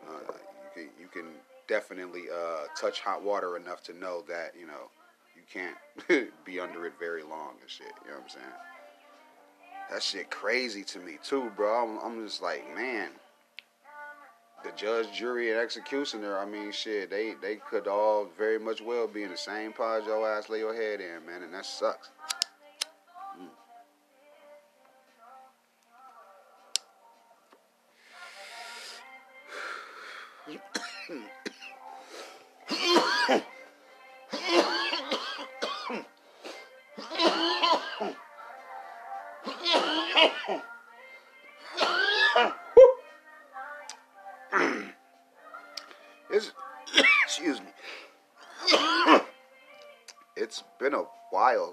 [0.07, 1.31] uh, you can you can
[1.67, 4.89] definitely uh, touch hot water enough to know that you know
[5.35, 7.87] you can't be under it very long and shit.
[8.03, 8.45] You know what I'm saying?
[9.91, 11.83] That shit crazy to me too, bro.
[11.83, 13.11] I'm, I'm just like, man
[14.65, 19.07] the judge, jury, and executioner, I mean, shit, they, they could all very much well
[19.07, 22.09] be in the same pod your ass lay your head in, man, and that sucks.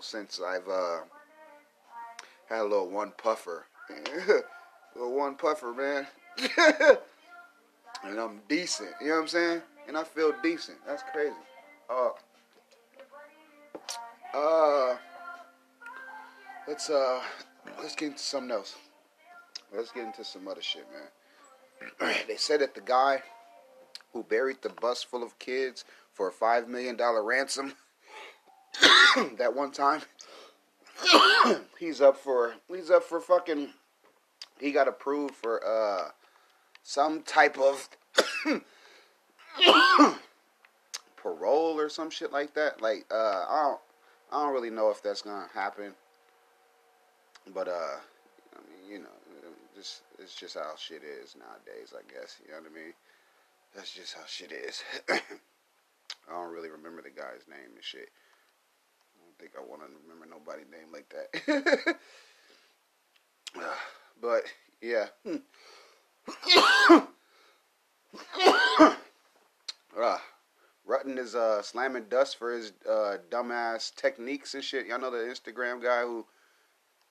[0.03, 1.01] Since I've uh,
[2.49, 3.67] had a little one puffer.
[4.95, 6.07] little one puffer, man.
[8.05, 8.91] and I'm decent.
[9.01, 9.63] You know what I'm saying?
[9.89, 10.79] And I feel decent.
[10.87, 11.35] That's crazy.
[11.89, 12.11] Uh,
[14.35, 14.97] uh,
[16.67, 17.21] let's uh,
[17.81, 18.77] let's get into something else.
[19.75, 20.87] Let's get into some other shit,
[22.01, 22.15] man.
[22.29, 23.23] they said that the guy
[24.13, 27.75] who buried the bus full of kids for a five million dollar ransom
[29.39, 30.03] that one time,
[31.79, 33.71] he's up for he's up for fucking.
[34.59, 36.11] He got approved for uh
[36.83, 37.89] some type of
[41.17, 42.81] parole or some shit like that.
[42.83, 43.81] Like uh, I don't
[44.33, 45.93] I don't really know if that's gonna happen,
[47.55, 49.09] but uh, I mean you know
[49.77, 51.93] just it's just how shit is nowadays.
[51.97, 52.95] I guess you know what I mean.
[53.75, 54.83] That's just how shit is.
[55.09, 55.21] I
[56.31, 58.11] don't really remember the guy's name and shit.
[59.43, 61.97] Think I want to remember nobody's name like that.
[64.23, 64.45] but
[64.81, 65.09] yeah.
[70.01, 70.19] uh,
[70.89, 74.87] Rutten is uh, slamming dust for his uh, dumbass techniques and shit.
[74.87, 76.25] Y'all know the Instagram guy who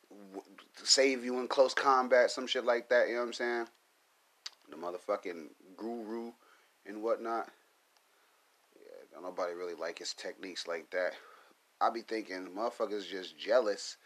[0.10, 0.42] w-
[0.82, 3.10] save you in close combat, some shit like that.
[3.10, 3.68] You know what I'm saying?
[4.70, 6.32] The motherfucking guru
[6.86, 7.50] and whatnot.
[8.78, 11.16] Yeah, nobody really like his techniques like that.
[11.82, 13.98] I be thinking motherfuckers just jealous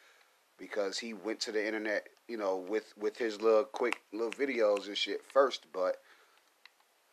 [0.57, 4.88] because he went to the internet, you know, with with his little quick little videos
[4.88, 5.65] and shit first.
[5.73, 5.97] But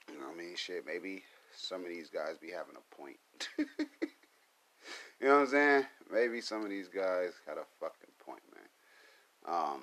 [0.08, 1.24] you know, what I mean, shit, maybe
[1.56, 3.18] some of these guys be having a point.
[3.58, 5.86] you know what I'm saying?
[6.12, 9.54] Maybe some of these guys got a fucking point, man.
[9.54, 9.80] Um.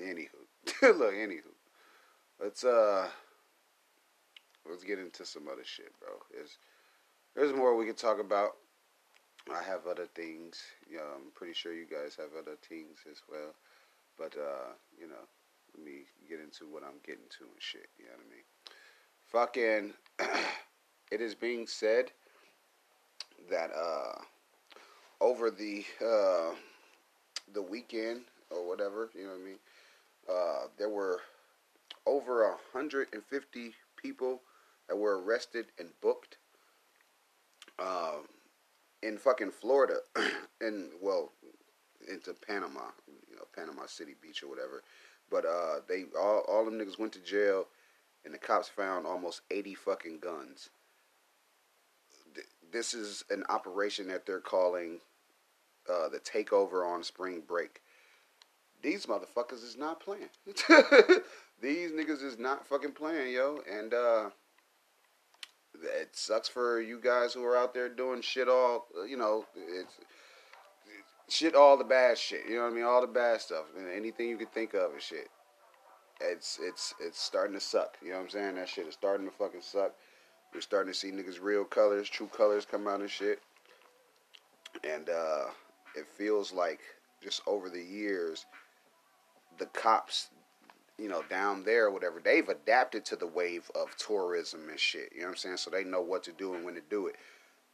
[0.00, 0.28] Anywho,
[0.98, 1.40] look, anywho,
[2.40, 3.08] let's uh,
[4.68, 6.10] let's get into some other shit, bro.
[6.32, 6.58] There's
[7.34, 8.52] there's more we can talk about.
[9.50, 10.60] I have other things.
[10.90, 13.54] You know, I'm pretty sure you guys have other things as well.
[14.18, 15.24] But uh, you know,
[15.76, 17.88] let me get into what I'm getting to and shit.
[17.98, 18.44] You know what I mean?
[19.28, 19.92] fucking
[21.12, 22.10] it is being said
[23.50, 24.20] that uh
[25.20, 26.54] over the uh
[27.52, 29.58] the weekend or whatever, you know what I mean?
[30.28, 31.20] Uh there were
[32.06, 34.40] over a hundred and fifty people
[34.88, 36.38] that were arrested and booked
[37.78, 38.26] um
[39.02, 39.98] in fucking Florida
[40.60, 41.32] and well
[42.10, 42.90] into Panama,
[43.28, 44.82] you know, Panama City Beach or whatever.
[45.30, 47.66] But uh they all all them niggas went to jail
[48.24, 50.70] and the cops found almost 80 fucking guns.
[52.70, 54.98] This is an operation that they're calling
[55.88, 57.80] uh, the takeover on spring break.
[58.82, 60.28] These motherfuckers is not playing.
[61.60, 63.60] These niggas is not fucking playing, yo.
[63.70, 64.30] And uh,
[65.82, 69.98] it sucks for you guys who are out there doing shit all, you know, it's
[71.28, 72.42] shit all the bad shit.
[72.48, 72.84] You know what I mean?
[72.84, 73.64] All the bad stuff.
[73.94, 75.28] Anything you could think of and shit
[76.20, 77.96] it's it's it's starting to suck.
[78.02, 78.54] You know what I'm saying?
[78.56, 79.92] That shit is starting to fucking suck.
[80.52, 83.40] We're starting to see niggas real colors, true colors come out and shit.
[84.82, 85.46] And uh,
[85.94, 86.80] it feels like
[87.22, 88.46] just over the years,
[89.58, 90.28] the cops,
[90.98, 95.10] you know, down there, whatever, they've adapted to the wave of tourism and shit.
[95.14, 95.56] You know what I'm saying?
[95.58, 97.16] So they know what to do and when to do it.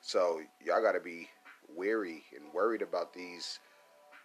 [0.01, 1.29] So y'all got to be
[1.75, 3.59] weary and worried about these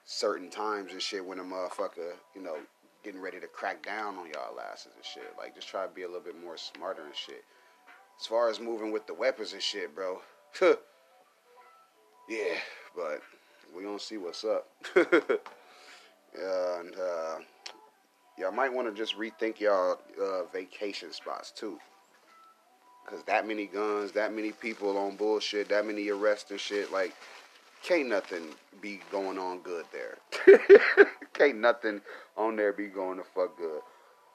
[0.06, 2.58] certain times and shit when a motherfucker, you know,
[3.04, 5.34] getting ready to crack down on y'all asses and shit.
[5.38, 7.44] Like, just try to be a little bit more smarter and shit.
[8.20, 10.20] As far as moving with the weapons and shit, bro.
[10.62, 10.76] yeah,
[12.94, 13.22] but
[13.74, 14.68] we gonna see what's up.
[14.96, 17.38] and uh,
[18.40, 21.78] y'all might want to just rethink y'all uh, vacation spots too.
[23.06, 27.14] Cause that many guns, that many people on bullshit, that many arrests and shit, like
[27.84, 28.44] can't nothing
[28.82, 30.18] be going on good there.
[31.34, 32.02] can't nothing
[32.38, 33.82] on there be going to fuck good.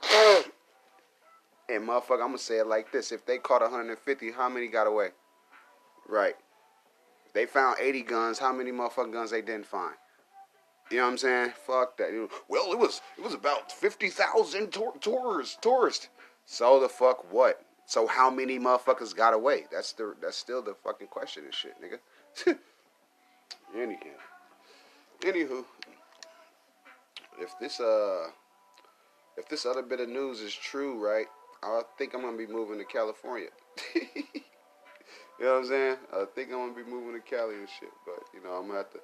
[1.68, 4.88] and motherfucker, I'm gonna say it like this: if they caught 150, how many got
[4.88, 5.10] away?
[6.08, 6.34] Right.
[7.32, 8.38] They found 80 guns.
[8.38, 9.94] How many motherfucking guns they didn't find?
[10.90, 11.52] You know what I'm saying?
[11.66, 12.28] Fuck that.
[12.48, 14.70] Well, it was it was about 50,000
[15.00, 15.58] tourists.
[15.60, 16.08] Tourists.
[16.46, 17.64] So the fuck what?
[17.86, 19.66] So how many motherfuckers got away?
[19.70, 22.58] That's the that's still the fucking question and shit, nigga.
[23.76, 23.98] Anyhow,
[25.22, 25.64] anywho,
[27.40, 28.28] if this uh,
[29.36, 31.26] if this other bit of news is true, right?
[31.62, 33.48] I think I'm gonna be moving to California.
[33.94, 34.02] you
[35.40, 35.96] know what I'm saying?
[36.12, 37.90] I think I'm gonna be moving to Cali and shit.
[38.06, 38.98] But you know, I'm gonna have to.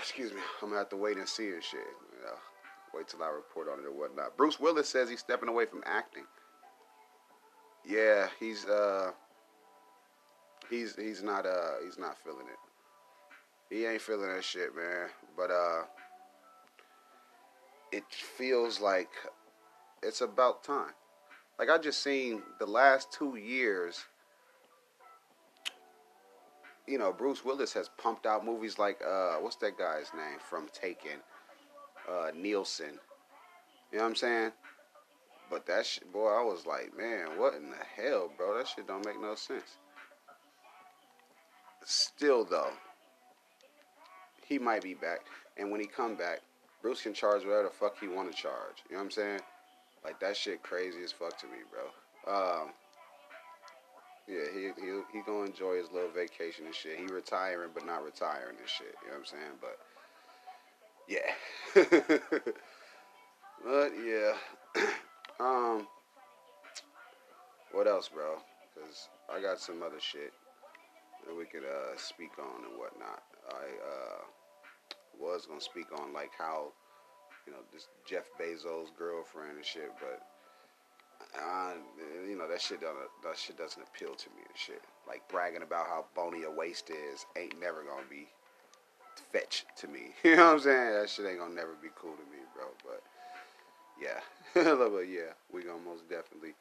[0.00, 0.40] Excuse me.
[0.62, 1.80] I'm gonna have to wait and see and shit.
[2.94, 4.36] Wait till I report on it or whatnot.
[4.36, 6.24] Bruce Willis says he's stepping away from acting.
[7.86, 9.12] Yeah, he's uh,
[10.68, 13.74] he's he's not uh, he's not feeling it.
[13.74, 15.08] He ain't feeling that shit, man.
[15.36, 15.84] But uh
[17.92, 19.10] it feels like
[20.02, 20.92] it's about time.
[21.58, 24.04] Like I just seen the last two years,
[26.92, 30.68] you know, Bruce Willis has pumped out movies like uh, what's that guy's name from
[30.74, 31.22] Taken?
[32.06, 32.98] Uh, Neeson.
[33.90, 34.52] You know what I'm saying?
[35.50, 38.58] But that shit, boy, I was like, man, what in the hell, bro?
[38.58, 39.78] That shit don't make no sense.
[41.82, 42.72] Still though,
[44.46, 45.20] he might be back,
[45.56, 46.40] and when he come back,
[46.82, 48.84] Bruce can charge whatever the fuck he want to charge.
[48.90, 49.40] You know what I'm saying?
[50.04, 52.34] Like that shit crazy as fuck to me, bro.
[52.34, 52.68] Um,
[54.28, 56.98] yeah, he he he gonna enjoy his little vacation and shit.
[56.98, 58.94] He retiring but not retiring and shit.
[59.02, 59.58] You know what I'm saying?
[59.60, 59.78] But
[61.08, 61.34] yeah.
[63.64, 64.34] but yeah.
[65.40, 65.86] um
[67.72, 68.36] what else, bro?
[68.74, 70.32] Cuz I got some other shit
[71.26, 73.22] that we could uh speak on and whatnot.
[73.50, 74.24] I uh
[75.18, 76.72] was to speak on like how
[77.46, 80.22] you know, this Jeff Bezos girlfriend and shit, but
[81.38, 81.72] uh,
[82.28, 84.82] you know that shit doesn't that shit doesn't appeal to me and shit.
[85.06, 88.28] Like bragging about how bony a waist is ain't never gonna be
[89.32, 90.12] fetch to me.
[90.24, 90.94] You know what I'm saying?
[90.94, 92.66] That shit ain't gonna never be cool to me, bro.
[92.84, 93.02] But
[94.00, 94.20] yeah,
[94.54, 96.54] but yeah, we gonna most definitely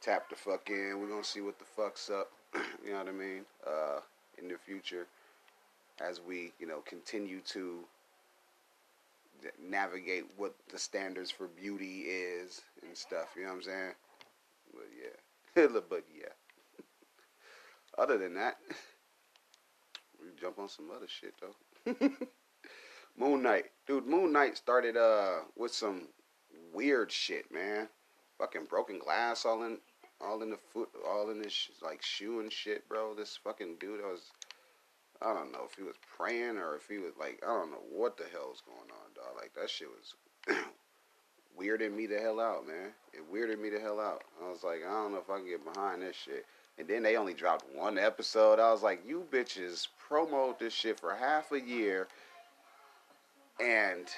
[0.00, 1.00] tap the fuck in.
[1.00, 2.30] We're gonna see what the fuck's up.
[2.84, 3.44] you know what I mean?
[3.66, 4.00] Uh,
[4.38, 5.06] in the future,
[6.00, 7.80] as we you know continue to
[9.62, 13.28] navigate what the standards for beauty is and stuff.
[13.36, 13.94] You know what I'm saying?
[14.72, 16.32] But yeah, but yeah.
[17.98, 18.58] Other than that,
[20.20, 22.08] we jump on some other shit though.
[23.16, 24.06] Moon Knight, dude.
[24.06, 26.08] Moon Knight started uh with some
[26.72, 27.88] weird shit, man.
[28.38, 29.78] Fucking broken glass all in,
[30.20, 33.14] all in the foot, all in this like shoe and shit, bro.
[33.14, 34.30] This fucking dude I was
[35.24, 37.82] I don't know if he was praying or if he was like I don't know
[37.90, 39.34] what the hell was going on, dog.
[39.36, 40.14] Like that shit was
[41.58, 42.92] weirded me the hell out, man.
[43.12, 44.22] It weirded me the hell out.
[44.44, 46.44] I was like, I don't know if I can get behind this shit.
[46.78, 48.58] And then they only dropped one episode.
[48.58, 52.08] I was like, you bitches promote this shit for half a year,
[53.60, 54.08] and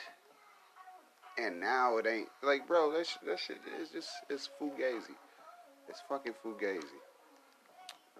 [1.38, 2.92] and now it ain't like, bro.
[2.92, 5.14] That sh- that shit is just it's fugazi.
[5.88, 6.82] It's fucking fugazi.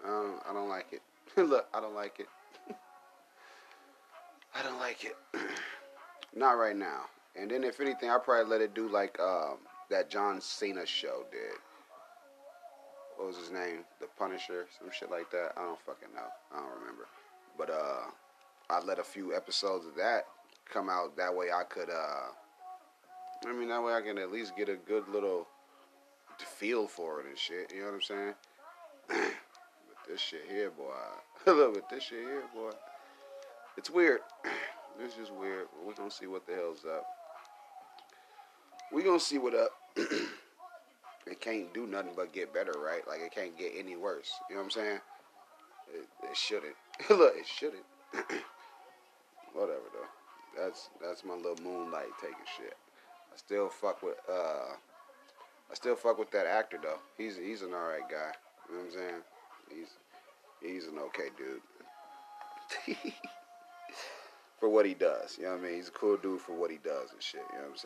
[0.05, 1.01] Um, I don't like it.
[1.37, 2.27] Look, I don't like it.
[4.55, 5.15] I don't like it.
[6.35, 7.05] Not right now.
[7.35, 9.57] And then if anything, I probably let it do like um,
[9.89, 11.59] that John Cena show did.
[13.15, 13.79] What was his name?
[13.99, 15.53] The Punisher, some shit like that.
[15.57, 16.27] I don't fucking know.
[16.53, 17.07] I don't remember.
[17.57, 18.09] But uh,
[18.69, 20.25] I let a few episodes of that
[20.71, 21.17] come out.
[21.17, 21.89] That way I could.
[21.89, 22.29] Uh,
[23.47, 25.47] I mean, that way I can at least get a good little
[26.45, 27.71] feel for it and shit.
[27.73, 28.33] You know what I'm saying?
[30.07, 30.93] this shit here, boy.
[31.51, 32.71] Look at this shit here, boy.
[33.77, 34.21] It's weird.
[34.99, 35.67] It's just weird.
[35.85, 37.05] We're gonna see what the hell's up.
[38.91, 39.69] We're gonna see what up.
[39.95, 43.07] it can't do nothing but get better, right?
[43.07, 44.31] Like it can't get any worse.
[44.49, 44.99] You know what I'm saying?
[45.93, 46.73] It, it shouldn't.
[47.11, 47.85] Look, it shouldn't.
[49.53, 50.59] Whatever though.
[50.63, 52.73] That's that's my little Moon Knight taking shit.
[53.31, 54.73] I still fuck with uh
[55.69, 56.99] I still fuck with that actor though.
[57.19, 58.31] He's he's an alright guy.
[58.67, 59.21] You know what I'm saying?
[59.69, 59.97] He's
[60.61, 61.61] he's an okay dude.
[64.59, 65.37] for what he does.
[65.37, 65.75] You know what I mean?
[65.75, 67.41] He's a cool dude for what he does and shit.
[67.53, 67.85] You know what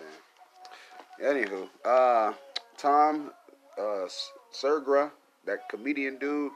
[1.22, 1.48] I'm saying?
[1.48, 2.34] Anywho, uh,
[2.78, 3.32] Tom
[3.80, 4.08] uh,
[4.52, 5.12] Segura,
[5.46, 6.52] that comedian dude,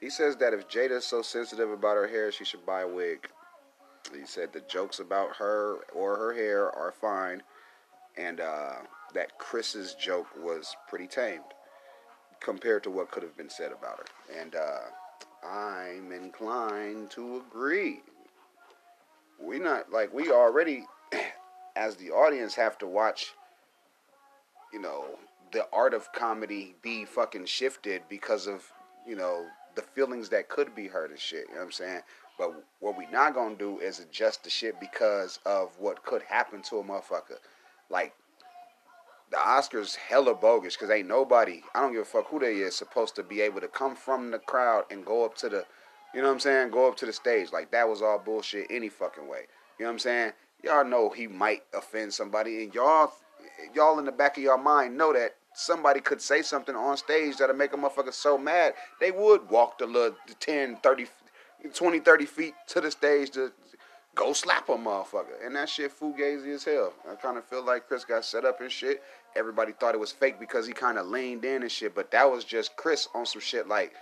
[0.00, 3.28] he says that if Jada's so sensitive about her hair, she should buy a wig.
[4.14, 7.42] He said the jokes about her or her hair are fine,
[8.16, 8.74] and uh,
[9.14, 11.55] that Chris's joke was pretty tamed
[12.40, 14.40] compared to what could have been said about her.
[14.40, 18.00] And uh, I'm inclined to agree.
[19.40, 20.84] We not like we already
[21.76, 23.34] as the audience have to watch
[24.72, 25.04] you know
[25.52, 28.64] the art of comedy be fucking shifted because of
[29.06, 32.00] you know the feelings that could be hurt and shit you know what i'm saying?
[32.38, 36.60] But what we not gonna do is adjust the shit because of what could happen
[36.62, 37.38] to a motherfucker.
[37.88, 38.14] Like
[39.30, 42.76] the Oscars hella bogus because ain't nobody I don't give a fuck who they is
[42.76, 45.64] supposed to be able to come from the crowd and go up to the
[46.14, 46.70] you know what I'm saying?
[46.70, 47.52] Go up to the stage.
[47.52, 49.46] Like that was all bullshit any fucking way.
[49.78, 50.32] You know what I'm saying?
[50.62, 53.12] Y'all know he might offend somebody and y'all
[53.74, 57.36] y'all in the back of your mind know that somebody could say something on stage
[57.36, 61.06] that'll make a motherfucker so mad they would walk the little 10, 30,
[61.74, 63.52] 20, 30 feet to the stage to
[64.14, 65.44] go slap a motherfucker.
[65.44, 66.92] And that shit fugazi as hell.
[67.08, 69.02] I kind of feel like Chris got set up and shit.
[69.36, 72.30] Everybody thought it was fake because he kind of leaned in and shit, but that
[72.30, 73.92] was just Chris on some shit like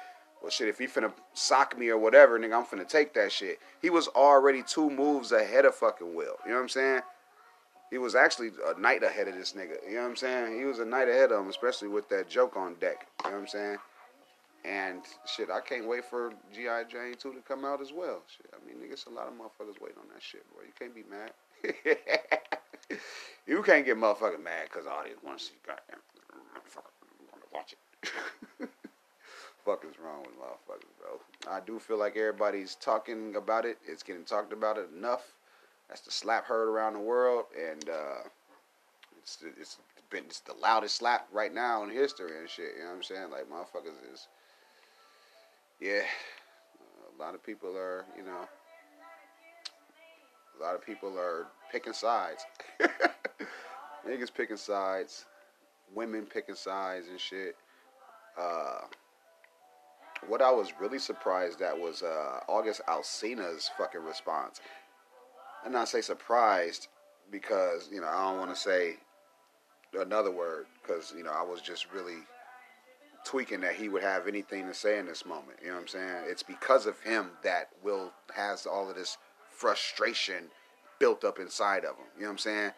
[0.44, 3.60] well, shit, if he finna sock me or whatever, nigga, I'm finna take that shit.
[3.80, 6.36] He was already two moves ahead of fucking Will.
[6.44, 7.00] You know what I'm saying?
[7.90, 9.76] He was actually a night ahead of this nigga.
[9.88, 10.58] You know what I'm saying?
[10.58, 13.06] He was a night ahead of him, especially with that joke on deck.
[13.24, 13.78] You know what I'm saying?
[14.66, 16.84] And shit, I can't wait for G.I.
[16.84, 18.22] Jane 2 to come out as well.
[18.26, 20.62] Shit, I mean, nigga, it's a lot of motherfuckers waiting on that shit, bro.
[20.62, 21.32] You can't be mad.
[23.46, 26.00] you can't get motherfucking mad because audience want to see goddamn
[26.54, 26.92] motherfucker
[27.30, 28.68] want to watch it.
[29.64, 31.20] fuck is wrong with motherfuckers, bro?
[31.50, 33.78] I do feel like everybody's talking about it.
[33.86, 35.22] It's getting talked about it enough.
[35.88, 38.28] That's the slap heard around the world, and uh,
[39.18, 39.78] it's it's
[40.10, 42.72] been it's the loudest slap right now in history and shit.
[42.76, 43.30] You know what I'm saying?
[43.30, 44.28] Like motherfuckers is
[45.80, 46.02] yeah,
[47.18, 48.48] a lot of people are, you know,
[50.58, 52.44] a lot of people are picking sides.
[54.08, 55.24] Niggas picking sides,
[55.94, 57.56] women picking sides and shit.
[58.38, 58.80] Uh,
[60.28, 64.60] what I was really surprised at was uh, August Alsina's fucking response.
[65.64, 66.88] And I say surprised
[67.30, 68.96] because, you know, I don't want to say
[69.98, 72.18] another word because, you know, I was just really
[73.24, 75.58] tweaking that he would have anything to say in this moment.
[75.62, 76.24] You know what I'm saying?
[76.26, 79.16] It's because of him that Will has all of this
[79.50, 80.44] frustration
[80.98, 82.06] built up inside of him.
[82.16, 82.70] You know what I'm saying?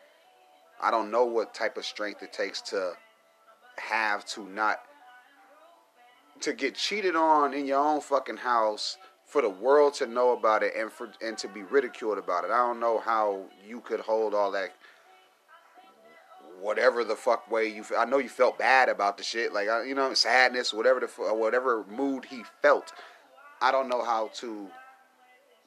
[0.81, 2.93] I don't know what type of strength it takes to
[3.77, 4.81] have to not
[6.41, 10.63] to get cheated on in your own fucking house for the world to know about
[10.63, 12.51] it and for and to be ridiculed about it.
[12.51, 14.73] I don't know how you could hold all that
[16.61, 17.85] whatever the fuck way you.
[17.97, 21.85] I know you felt bad about the shit, like you know, sadness, whatever the whatever
[21.89, 22.93] mood he felt.
[23.61, 24.69] I don't know how to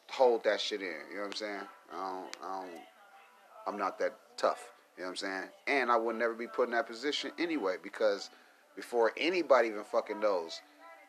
[0.10, 0.88] hold that shit in.
[1.10, 1.62] You know what I'm saying?
[1.94, 2.38] I don't.
[2.44, 2.70] I don't
[3.68, 4.72] I'm not that tough.
[5.00, 5.50] You know what I'm saying?
[5.68, 8.30] And I would never be put in that position anyway because
[8.76, 10.60] before anybody even fucking knows,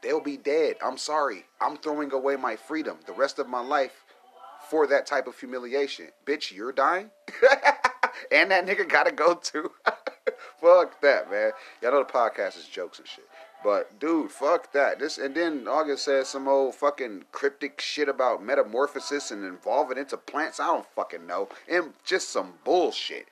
[0.01, 0.77] they'll be dead.
[0.81, 1.45] I'm sorry.
[1.61, 4.05] I'm throwing away my freedom the rest of my life
[4.69, 6.07] for that type of humiliation.
[6.25, 7.11] Bitch, you're dying?
[8.31, 9.73] and that nigga gotta go too.
[10.61, 11.51] fuck that, man.
[11.83, 13.27] Y'all know the podcast is jokes and shit.
[13.65, 15.01] But dude, fuck that.
[15.01, 20.17] This and then August says some old fucking cryptic shit about metamorphosis and evolving into
[20.17, 20.61] plants.
[20.61, 21.49] I don't fucking know.
[21.69, 23.27] And just some bullshit.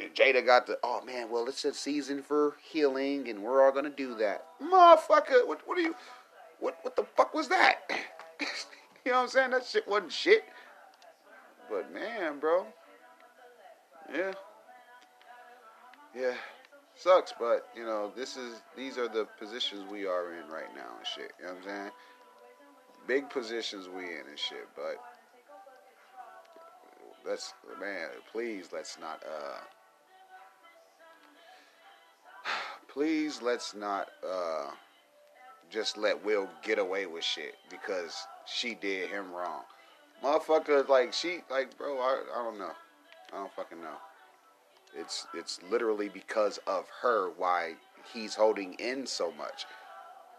[0.00, 3.72] And Jada got the oh man, well it's a season for healing and we're all
[3.72, 4.46] gonna do that.
[4.62, 5.94] Motherfucker, what what are you
[6.58, 7.80] what what the fuck was that?
[8.40, 8.46] you
[9.06, 9.50] know what I'm saying?
[9.50, 10.44] That shit wasn't shit.
[11.68, 12.66] But man, bro,
[14.12, 14.32] yeah.
[16.14, 16.34] Yeah.
[16.96, 20.96] Sucks, but you know, this is these are the positions we are in right now
[20.98, 21.32] and shit.
[21.38, 21.90] You know what I'm saying?
[23.06, 24.96] Big positions we in and shit, but
[27.26, 29.60] let's man, please let's not uh
[32.92, 34.70] please let's not uh
[35.70, 39.62] just let Will get away with shit because she did him wrong.
[40.22, 42.72] Motherfucker, like she, like, bro, I, I don't know.
[43.32, 43.96] I don't fucking know.
[44.98, 47.74] It's it's literally because of her why
[48.12, 49.66] he's holding in so much.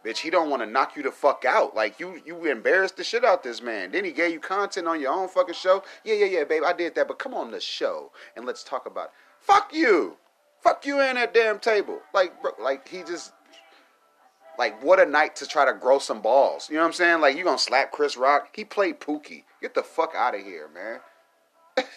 [0.03, 1.75] Bitch, he don't want to knock you the fuck out.
[1.75, 3.91] Like you you embarrassed the shit out this man.
[3.91, 5.83] Then he gave you content on your own fucking show.
[6.03, 8.85] Yeah, yeah, yeah, babe, I did that, but come on the show and let's talk
[8.85, 9.11] about it.
[9.39, 10.17] Fuck you.
[10.61, 11.99] Fuck you in that damn table.
[12.13, 13.33] Like bro, like he just
[14.57, 16.69] like what a night to try to grow some balls.
[16.69, 17.21] You know what I'm saying?
[17.21, 18.49] Like you gonna slap Chris Rock?
[18.55, 19.43] He played Pookie.
[19.61, 20.99] Get the fuck out of here, man.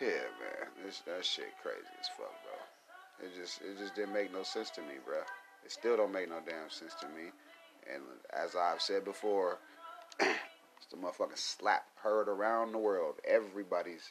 [0.00, 3.26] Yeah, man, this that shit crazy as fuck, bro.
[3.26, 5.18] It just it just didn't make no sense to me, bro.
[5.64, 7.30] It still don't make no damn sense to me.
[7.92, 9.58] And as I've said before,
[10.20, 13.14] it's the motherfucking slap heard around the world.
[13.24, 14.10] Everybody's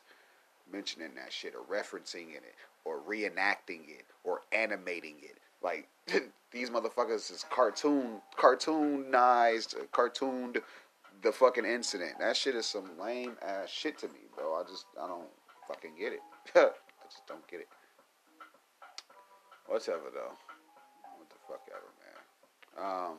[0.71, 2.55] mentioning that shit or referencing in it
[2.85, 5.37] or reenacting it or animating it.
[5.61, 5.87] Like
[6.51, 10.61] these motherfuckers is cartoon cartoonized cartooned
[11.21, 12.13] the fucking incident.
[12.19, 14.55] That shit is some lame ass shit to me, bro.
[14.55, 15.29] I just I don't
[15.67, 16.19] fucking get it.
[16.55, 16.69] I
[17.09, 17.67] just don't get it.
[19.67, 20.33] Whatever though.
[21.17, 23.09] What the fuck ever, man.
[23.09, 23.17] Um,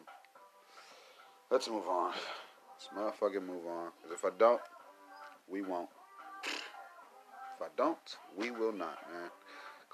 [1.50, 2.12] let's move on.
[2.74, 3.90] Let's motherfucking move on.
[4.02, 4.60] Cause if I don't,
[5.48, 5.88] we won't.
[6.44, 9.30] If I don't, we will not, man.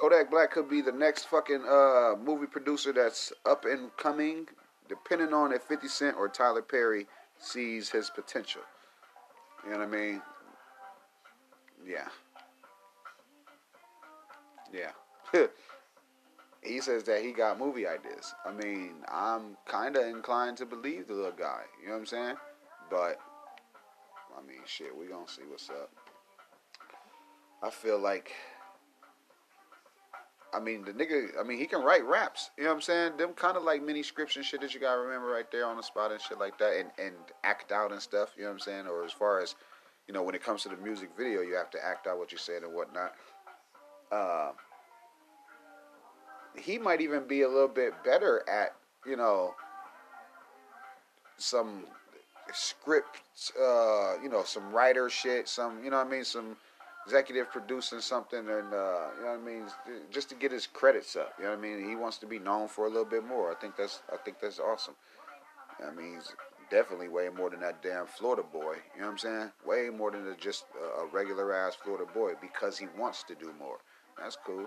[0.01, 4.47] Kodak Black could be the next fucking uh, movie producer that's up and coming,
[4.89, 7.07] depending on if 50 Cent or Tyler Perry
[7.39, 8.63] sees his potential.
[9.65, 10.23] You know what I mean?
[11.87, 12.09] Yeah.
[14.73, 14.93] Yeah.
[16.63, 18.35] he says that he got movie ideas.
[18.47, 21.65] I mean, I'm kind of inclined to believe the little guy.
[21.83, 22.37] You know what I'm saying?
[22.89, 23.21] But,
[24.35, 25.91] I mean, shit, we gonna see what's up.
[27.63, 28.33] I feel like,
[30.53, 32.51] I mean, the nigga, I mean, he can write raps.
[32.57, 33.17] You know what I'm saying?
[33.17, 35.77] Them kind of like mini scripts and shit that you gotta remember right there on
[35.77, 38.31] the spot and shit like that, and and act out and stuff.
[38.37, 38.87] You know what I'm saying?
[38.87, 39.55] Or as far as,
[40.09, 42.33] you know, when it comes to the music video, you have to act out what
[42.33, 43.15] you're saying and whatnot.
[44.11, 44.51] Uh,
[46.57, 48.75] he might even be a little bit better at
[49.07, 49.55] you know,
[51.37, 51.85] some
[52.53, 53.23] script,
[53.61, 56.57] uh, you know, some writer shit, some, you know what I mean, some
[57.07, 59.65] executive producing something, and uh, you know what I mean,
[60.11, 61.35] just to get his credits up.
[61.39, 61.89] You know what I mean?
[61.89, 63.51] He wants to be known for a little bit more.
[63.51, 64.95] I think that's, I think that's awesome.
[65.87, 66.33] I mean, he's
[66.71, 68.77] definitely way more than that damn Florida boy.
[68.95, 69.51] You know what I'm saying?
[69.67, 70.65] Way more than just
[71.01, 73.79] a regular ass Florida boy because he wants to do more.
[74.19, 74.67] That's cool.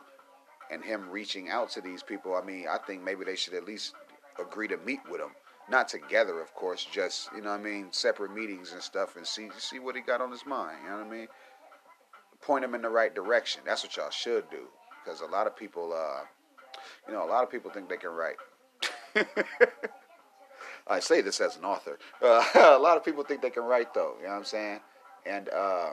[0.72, 3.66] And him reaching out to these people, I mean, I think maybe they should at
[3.66, 3.94] least
[4.40, 5.32] agree to meet with him.
[5.70, 9.26] Not together, of course, just, you know what I mean, separate meetings and stuff and
[9.26, 11.28] see see what he got on his mind, you know what I mean?
[12.46, 13.62] Point them in the right direction.
[13.66, 14.68] That's what y'all should do.
[15.04, 16.24] Because a lot of people, uh,
[17.08, 18.36] you know, a lot of people think they can write.
[20.88, 21.98] I say this as an author.
[22.22, 24.16] Uh, a lot of people think they can write, though.
[24.20, 24.80] You know what I'm saying?
[25.26, 25.92] And uh,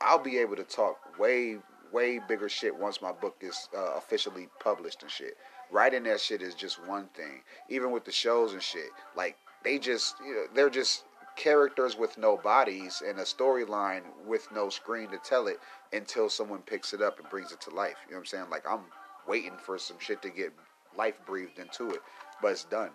[0.00, 1.56] I'll be able to talk way,
[1.92, 5.36] way bigger shit once my book is uh, officially published and shit.
[5.70, 7.40] Writing that shit is just one thing.
[7.70, 11.04] Even with the shows and shit, like they just, you know, they're just
[11.36, 15.58] characters with no bodies and a storyline with no screen to tell it
[15.92, 17.96] until someone picks it up and brings it to life.
[18.06, 18.50] You know what I'm saying?
[18.50, 18.82] Like I'm
[19.26, 20.52] waiting for some shit to get
[20.96, 22.00] life breathed into it,
[22.40, 22.90] but it's done.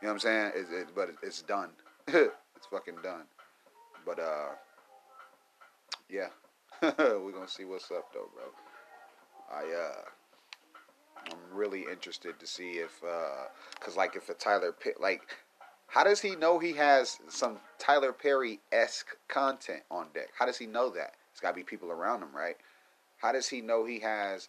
[0.00, 0.52] You know what I'm saying?
[0.54, 1.70] It, it, but it's done.
[2.08, 3.24] it's fucking done.
[4.04, 4.48] But uh,
[6.08, 6.28] yeah,
[6.98, 8.44] we're gonna see what's up though, bro.
[9.50, 13.48] I uh, I'm really interested to see if uh,
[13.80, 15.22] cause like if a Tyler Pitt, like,
[15.88, 20.28] how does he know he has some Tyler Perry esque content on deck?
[20.38, 21.14] How does he know that?
[21.32, 22.56] It's got to be people around him, right?
[23.18, 24.48] How does he know he has,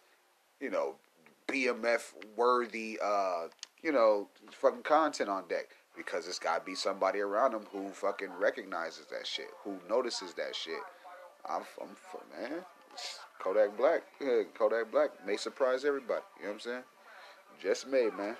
[0.60, 0.96] you know,
[1.48, 3.48] BMF worthy uh,
[3.82, 7.88] you know, fucking content on deck because it's got to be somebody around him who
[7.90, 10.80] fucking recognizes that shit, who notices that shit.
[11.48, 11.88] I'm, I'm
[12.40, 12.60] man,
[13.38, 14.02] Kodak Black,
[14.54, 16.22] Kodak Black may surprise everybody.
[16.38, 16.82] You know what I'm saying?
[17.62, 18.36] Just made, man.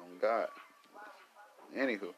[0.00, 0.48] Oh God.
[1.76, 2.14] Anywho,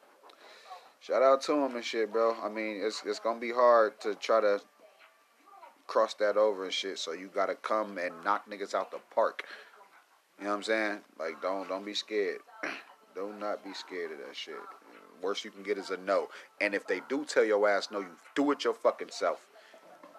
[1.01, 2.35] shout out to him and shit, bro.
[2.43, 4.61] I mean, it's it's gonna be hard to try to
[5.87, 6.99] cross that over and shit.
[6.99, 9.45] So you gotta come and knock niggas out the park.
[10.39, 10.99] You know what I'm saying?
[11.19, 12.39] Like, don't don't be scared.
[13.15, 14.55] do not be scared of that shit.
[15.21, 16.29] Worst you can get is a no.
[16.61, 19.48] And if they do tell your ass no, you do it your fucking self.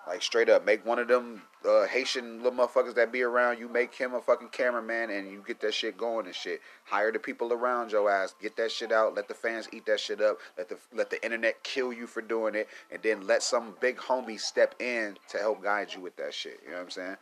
[0.09, 3.59] Like straight up, make one of them uh, Haitian little motherfuckers that be around.
[3.59, 6.61] You make him a fucking cameraman, and you get that shit going and shit.
[6.85, 8.33] Hire the people around your ass.
[8.41, 9.13] Get that shit out.
[9.15, 10.39] Let the fans eat that shit up.
[10.57, 13.97] Let the let the internet kill you for doing it, and then let some big
[13.97, 16.59] homie step in to help guide you with that shit.
[16.65, 17.17] You know what I'm saying?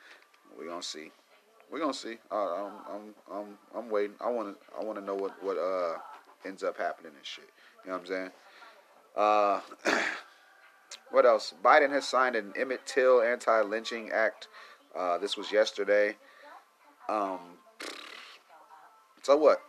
[0.57, 1.11] We gonna see
[1.69, 2.17] we're gonna see.
[2.31, 4.15] Uh, I'm, I'm, I'm, I'm waiting.
[4.21, 5.97] I want to, I want to know what, what uh
[6.45, 7.49] ends up happening and shit.
[7.83, 8.31] You know what I'm saying?
[9.15, 9.61] Uh,
[11.11, 11.53] what else?
[11.63, 14.47] Biden has signed an Emmett Till anti-lynching act.
[14.97, 16.17] Uh, this was yesterday.
[17.09, 17.39] Um,
[19.21, 19.59] so what?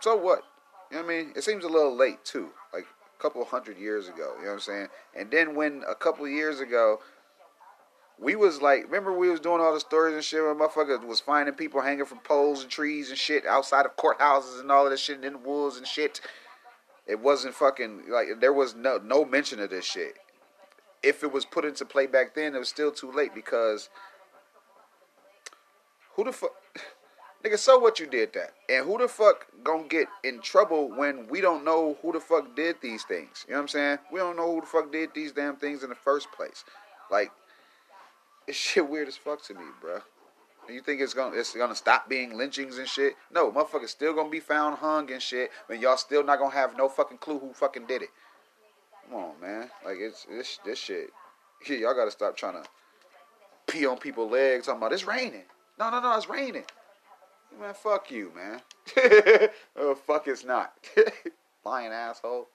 [0.00, 0.42] So what?
[0.90, 1.32] You know what I mean?
[1.36, 2.50] It seems a little late too.
[2.72, 2.86] Like
[3.18, 4.34] a couple hundred years ago.
[4.38, 4.88] You know what I'm saying?
[5.16, 7.00] And then when a couple years ago
[8.18, 11.20] we was like, remember we was doing all the stories and shit where motherfucker was
[11.20, 14.90] finding people hanging from poles and trees and shit outside of courthouses and all of
[14.90, 16.20] this shit in the woods and shit.
[17.06, 20.14] It wasn't fucking like there was no no mention of this shit.
[21.02, 23.90] If it was put into play back then, it was still too late because
[26.14, 26.52] who the fuck,
[27.44, 27.58] nigga?
[27.58, 31.42] So what you did that, and who the fuck gonna get in trouble when we
[31.42, 33.44] don't know who the fuck did these things?
[33.46, 33.98] You know what I'm saying?
[34.10, 36.64] We don't know who the fuck did these damn things in the first place.
[37.10, 37.30] Like
[38.46, 40.00] it's shit weird as fuck to me, bro.
[40.68, 43.14] You think it's gonna it's gonna stop being lynchings and shit?
[43.32, 46.76] No, motherfuckers still gonna be found hung and shit, but y'all still not gonna have
[46.76, 48.10] no fucking clue who fucking did it.
[49.04, 49.70] Come on, man.
[49.84, 51.10] Like it's this this shit.
[51.68, 52.68] y'all gotta stop trying to
[53.66, 54.66] pee on people's legs.
[54.66, 55.44] Talking about it's raining.
[55.78, 56.64] No, no, no, it's raining.
[57.60, 58.60] Man, fuck you, man.
[59.76, 60.72] oh, fuck, it's not.
[61.64, 62.48] Lying asshole.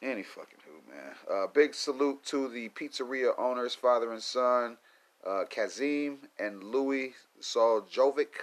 [0.00, 1.14] Any fucking who, man.
[1.30, 4.76] Uh, big salute to the pizzeria owners, father and son,
[5.26, 8.34] uh, Kazim and Louis Soljovic.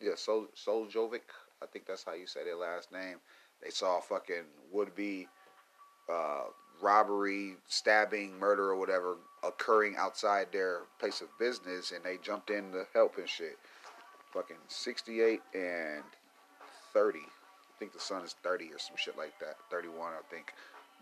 [0.00, 1.22] Yeah, Sol Soljovic.
[1.62, 3.16] I think that's how you say their last name.
[3.62, 5.26] They saw fucking would be
[6.10, 6.44] uh,
[6.82, 12.72] robbery, stabbing, murder, or whatever occurring outside their place of business, and they jumped in
[12.72, 13.58] to help and shit.
[14.32, 16.02] Fucking 68 and
[16.92, 17.18] 30.
[17.18, 19.56] I think the son is 30 or some shit like that.
[19.70, 20.52] 31, I think.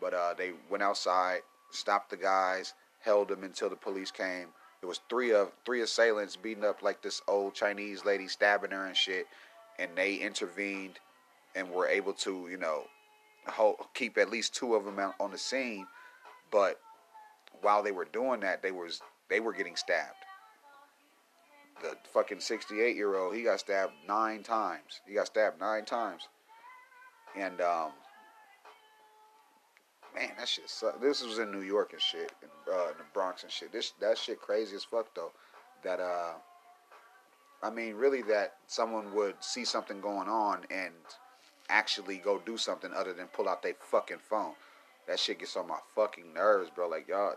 [0.01, 1.41] But uh, they went outside,
[1.71, 4.49] stopped the guys, held them until the police came.
[4.85, 8.85] There was three of three assailants beating up like this old Chinese lady, stabbing her
[8.85, 9.27] and shit.
[9.79, 10.99] And they intervened
[11.55, 12.83] and were able to, you know,
[13.47, 15.87] hold, keep at least two of them out on the scene.
[16.53, 16.79] But
[17.63, 20.23] while they were doing that, they was they were getting stabbed.
[21.81, 25.01] the fucking 68 year old, he got stabbed nine times.
[25.09, 26.29] He got stabbed nine times.
[27.35, 27.93] And, um,
[30.15, 31.01] man, that shit sucked.
[31.01, 32.33] This was in New York and shit,
[32.73, 33.73] uh, in the Bronx and shit.
[33.73, 35.33] This that shit crazy as fuck though.
[35.83, 36.35] That uh,
[37.63, 40.95] I mean, really, that someone would see something going on and
[41.69, 44.53] actually go do something other than pull out their fucking phone.
[45.07, 46.89] That shit gets on my fucking nerves, bro.
[46.89, 47.35] Like y'all,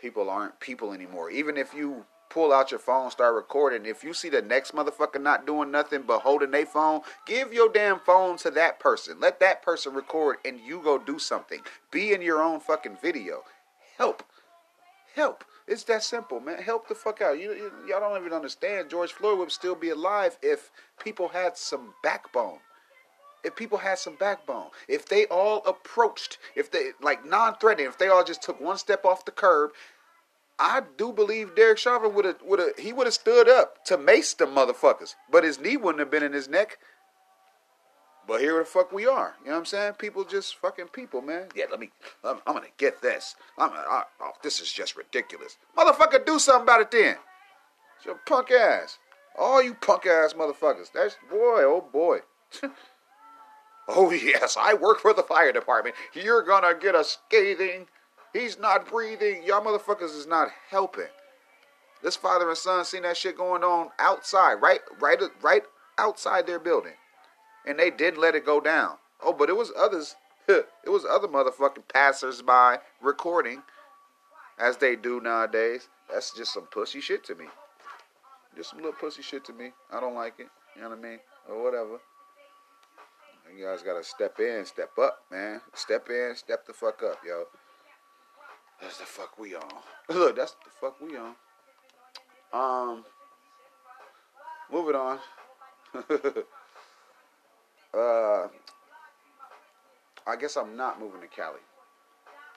[0.00, 1.30] people aren't people anymore.
[1.30, 3.86] Even if you pull out your phone, start recording.
[3.86, 7.70] If you see the next motherfucker not doing nothing but holding their phone, give your
[7.72, 9.20] damn phone to that person.
[9.20, 11.60] Let that person record and you go do something.
[11.90, 13.42] Be in your own fucking video.
[13.96, 14.22] Help.
[15.14, 15.44] Help.
[15.66, 16.62] It's that simple, man.
[16.62, 17.38] Help the fuck out.
[17.38, 18.90] You, you, y'all don't even understand.
[18.90, 20.70] George Floyd would still be alive if
[21.02, 22.58] people had some backbone.
[23.44, 28.08] If people had some backbone, if they all approached, if they like non-threatening, if they
[28.08, 29.72] all just took one step off the curb,
[30.58, 33.98] I do believe Derek Chauvin would have would have he would have stood up to
[33.98, 36.78] mace the motherfuckers, but his knee wouldn't have been in his neck.
[38.26, 39.34] But here the fuck we are.
[39.40, 39.94] You know what I'm saying?
[39.94, 41.48] People just fucking people, man.
[41.54, 41.90] Yeah, let me.
[42.22, 43.36] I'm, I'm gonna get this.
[43.58, 43.68] I'm.
[43.68, 45.58] Gonna, I, oh, this is just ridiculous.
[45.76, 47.16] Motherfucker, do something about it then.
[47.96, 48.98] It's your punk ass.
[49.38, 50.90] All you punk ass motherfuckers.
[50.92, 51.64] That's boy.
[51.64, 52.20] Oh boy.
[53.88, 55.96] oh yes, I work for the fire department.
[56.14, 57.88] You're gonna get a scathing.
[58.34, 59.42] He's not breathing.
[59.44, 61.08] Y'all motherfuckers is not helping.
[62.02, 65.62] This father and son seen that shit going on outside, right, right, right
[65.98, 66.92] outside their building
[67.66, 68.96] and they didn't let it go down.
[69.22, 70.16] Oh, but it was others.
[70.48, 73.62] it was other motherfucking passersby recording,
[74.58, 75.88] as they do nowadays.
[76.12, 77.46] That's just some pussy shit to me.
[78.56, 79.70] Just some little pussy shit to me.
[79.90, 80.48] I don't like it.
[80.76, 81.18] You know what I mean?
[81.48, 82.00] Or whatever.
[83.56, 85.60] You guys gotta step in, step up, man.
[85.74, 87.44] Step in, step the fuck up, yo.
[88.80, 89.62] That's the fuck we on.
[90.08, 91.34] Look, that's the fuck we on.
[92.52, 93.04] Um,
[94.70, 95.18] moving on.
[97.94, 98.48] Uh,
[100.26, 101.60] I guess I'm not moving to Cali.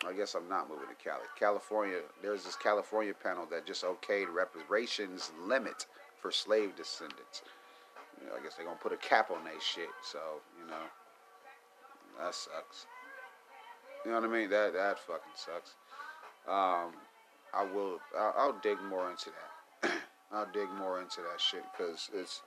[0.07, 1.25] I guess I'm not moving to Cali.
[1.37, 5.85] California, there's this California panel that just okayed reparations limit
[6.19, 7.43] for slave descendants.
[8.19, 9.89] You know, I guess they're gonna put a cap on that shit.
[10.03, 10.19] So
[10.59, 10.81] you know,
[12.19, 12.87] that sucks.
[14.05, 14.49] You know what I mean?
[14.49, 15.75] That that fucking sucks.
[16.47, 16.93] Um,
[17.53, 17.99] I will.
[18.17, 19.31] I'll, I'll dig more into
[19.81, 19.91] that.
[20.31, 22.41] I'll dig more into that shit because it's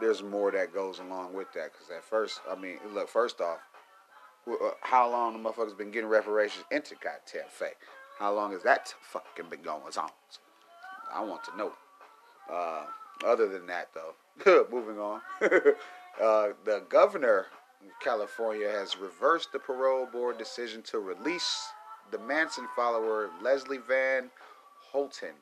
[0.00, 1.72] there's more that goes along with that.
[1.72, 3.58] Because at first, I mean, look, first off,
[4.48, 7.76] uh, how long the motherfuckers been getting reparations into goddamn fake?
[8.18, 10.10] How long has that fucking been going on?
[11.12, 11.72] I want to know.
[12.50, 12.84] Uh,
[13.26, 17.46] other than that, though, moving on, uh, the governor
[17.82, 21.68] of California has reversed the parole board decision to release
[22.10, 24.30] the Manson follower Leslie Van
[24.92, 25.34] Houten.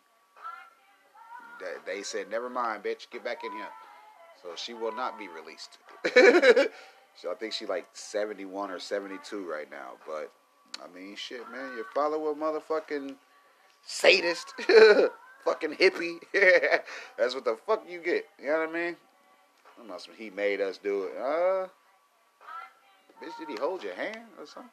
[1.86, 3.68] They said, "Never mind, bitch, get back in here."
[4.42, 5.78] So she will not be released.
[7.16, 9.92] so I think she's like 71 or 72 right now.
[10.06, 10.30] But
[10.82, 13.14] I mean, shit, man, you follow a motherfucking
[13.86, 14.52] sadist,
[15.44, 16.18] fucking hippie.
[17.18, 18.26] That's what the fuck you get.
[18.38, 18.96] You know what I mean?
[19.80, 21.16] I'm not he made us do it.
[21.16, 21.66] Uh,
[23.22, 24.70] bitch, did he hold your hand or something?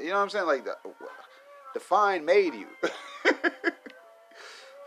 [0.00, 0.46] You know what I'm saying?
[0.46, 0.76] Like the,
[1.74, 2.66] the fine made you.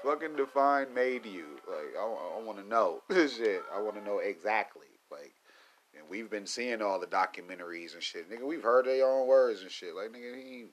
[0.04, 1.46] fucking define made you.
[1.68, 3.64] Like, I, I want to know shit.
[3.74, 4.88] I want to know exactly.
[5.12, 5.34] Like,
[5.98, 8.30] and we've been seeing all the documentaries and shit.
[8.30, 9.96] Nigga, we've heard their own words and shit.
[9.96, 10.66] Like, nigga, he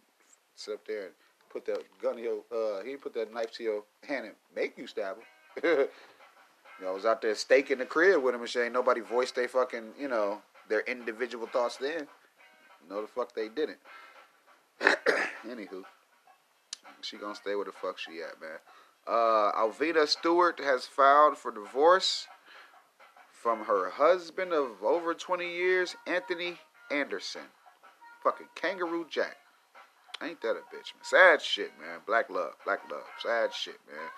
[0.55, 1.13] sit up there and
[1.51, 4.79] put that gun to your, uh, he put that knife to your hand and make
[4.79, 5.25] you stab him.
[5.65, 5.89] you
[6.83, 8.65] know, I was out there staking the crib with him and shit.
[8.65, 12.07] Ain't nobody voiced their fucking, you know, their individual thoughts then.
[12.89, 13.79] No, the fuck they didn't.
[15.47, 15.83] Anywho,
[17.03, 18.59] she gonna stay where the fuck she at, man.
[19.07, 22.27] Uh, Alvina Stewart has filed for divorce
[23.33, 26.59] from her husband of over 20 years, Anthony
[26.91, 27.43] Anderson.
[28.23, 29.37] Fucking Kangaroo Jack.
[30.23, 31.03] Ain't that a bitch, man?
[31.03, 32.01] Sad shit, man.
[32.07, 33.05] Black love, black love.
[33.23, 34.09] Sad shit, man.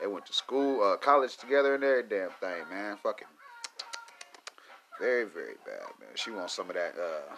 [0.00, 2.96] They went to school, uh, college together and every damn thing, man.
[3.02, 3.28] Fucking
[5.00, 6.10] very, very bad, man.
[6.14, 6.94] She wants some of that.
[6.98, 7.34] Uh,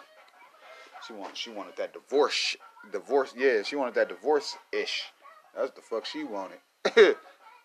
[1.05, 2.55] she want, she wanted that divorce,
[2.91, 3.33] divorce.
[3.37, 5.03] Yeah, she wanted that divorce ish.
[5.55, 6.59] That's the fuck she wanted.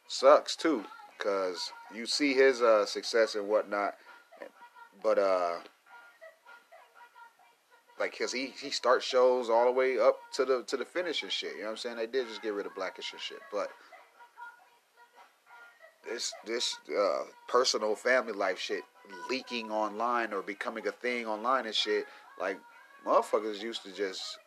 [0.09, 0.85] sucks too,
[1.19, 3.95] cause you see his uh, success and whatnot,
[5.03, 5.59] but uh,
[7.99, 11.23] like cause he he starts shows all the way up to the to the finish
[11.23, 11.53] and shit.
[11.55, 11.97] You know what I'm saying?
[11.97, 13.69] They did just get rid of Blackish and shit, but
[16.09, 18.83] this this uh, personal family life shit
[19.29, 22.07] leaking online or becoming a thing online and shit
[22.41, 22.59] like
[23.07, 24.39] motherfuckers used to just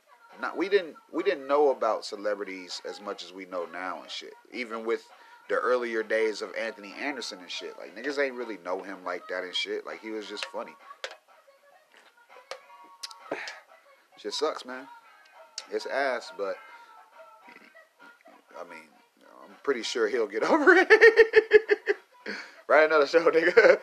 [0.41, 4.09] not we didn't we didn't know about celebrities as much as we know now and
[4.09, 4.33] shit.
[4.51, 5.07] Even with
[5.49, 7.75] the earlier days of Anthony Anderson and shit.
[7.77, 9.85] Like niggas ain't really know him like that and shit.
[9.85, 10.73] Like he was just funny.
[14.17, 14.87] Shit sucks, man.
[15.71, 16.55] It's ass, but
[18.59, 18.87] I mean,
[19.43, 21.97] I'm pretty sure he'll get over it.
[22.67, 23.79] Write another show, nigga.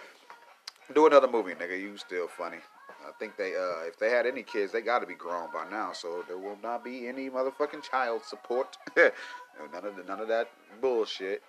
[0.94, 1.78] Do another movie, nigga.
[1.80, 2.58] You still funny.
[3.20, 5.92] Think they, uh, if they had any kids, they got to be grown by now,
[5.92, 8.78] so there will not be any motherfucking child support.
[8.96, 10.48] none of the, none of that
[10.80, 11.42] bullshit.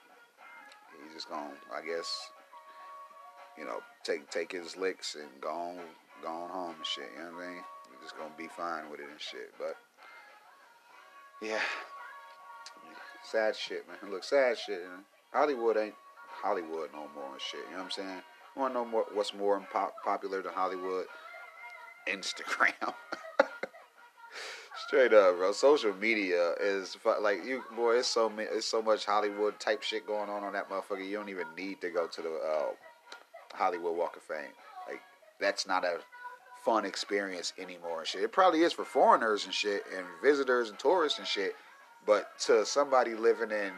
[1.01, 2.29] He's just gonna, I guess,
[3.57, 5.77] you know, take take his licks and go on,
[6.21, 7.05] go on home and shit.
[7.15, 7.63] You know what I mean?
[7.89, 9.53] He's just gonna be fine with it and shit.
[9.57, 9.77] But
[11.41, 11.61] yeah,
[13.23, 14.11] sad shit, man.
[14.11, 14.81] Look, sad shit.
[14.81, 15.05] Man.
[15.31, 15.95] Hollywood ain't
[16.41, 17.61] Hollywood no more and shit.
[17.69, 18.21] You know what I'm saying?
[18.57, 21.05] You wanna know more, what's more pop- popular than Hollywood?
[22.07, 22.93] Instagram.
[24.87, 25.51] Straight up, bro.
[25.51, 27.97] Social media is like you, boy.
[27.97, 31.07] It's so it's so much Hollywood type shit going on on that motherfucker.
[31.07, 34.51] You don't even need to go to the uh, Hollywood Walk of Fame.
[34.87, 35.01] Like
[35.39, 35.99] that's not a
[36.65, 38.23] fun experience anymore and shit.
[38.23, 41.55] It probably is for foreigners and shit and visitors and tourists and shit.
[42.05, 43.71] But to somebody living in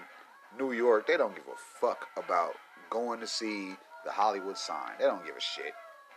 [0.58, 2.54] New York, they don't give a fuck about
[2.90, 4.92] going to see the Hollywood sign.
[5.00, 5.74] They don't give a shit.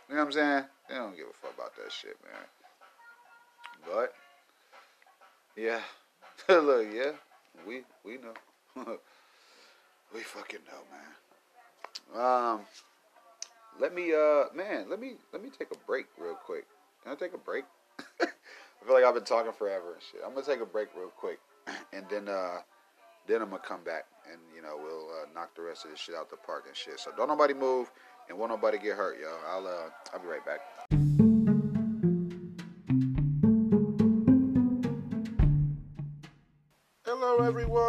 [0.09, 0.64] You know what I'm saying?
[0.88, 2.44] They don't give a fuck about that shit, man.
[3.86, 4.12] But
[5.57, 5.80] yeah,
[6.48, 7.12] look, yeah,
[7.66, 8.34] we we know,
[10.14, 11.11] we fucking know, man.
[12.14, 12.61] Um,
[13.80, 16.66] let me, uh, man, let me let me take a break real quick.
[17.02, 17.64] Can I take a break?
[18.20, 20.20] I feel like I've been talking forever and shit.
[20.24, 21.38] I'm gonna take a break real quick,
[21.92, 22.59] and then uh,
[23.26, 24.95] then I'm gonna come back and you know we'll
[25.37, 26.99] knock the rest of this shit out the park and shit.
[26.99, 27.93] So don't nobody move
[28.28, 29.28] and won't nobody get hurt, yo.
[29.49, 31.16] I'll uh, I'll be right back.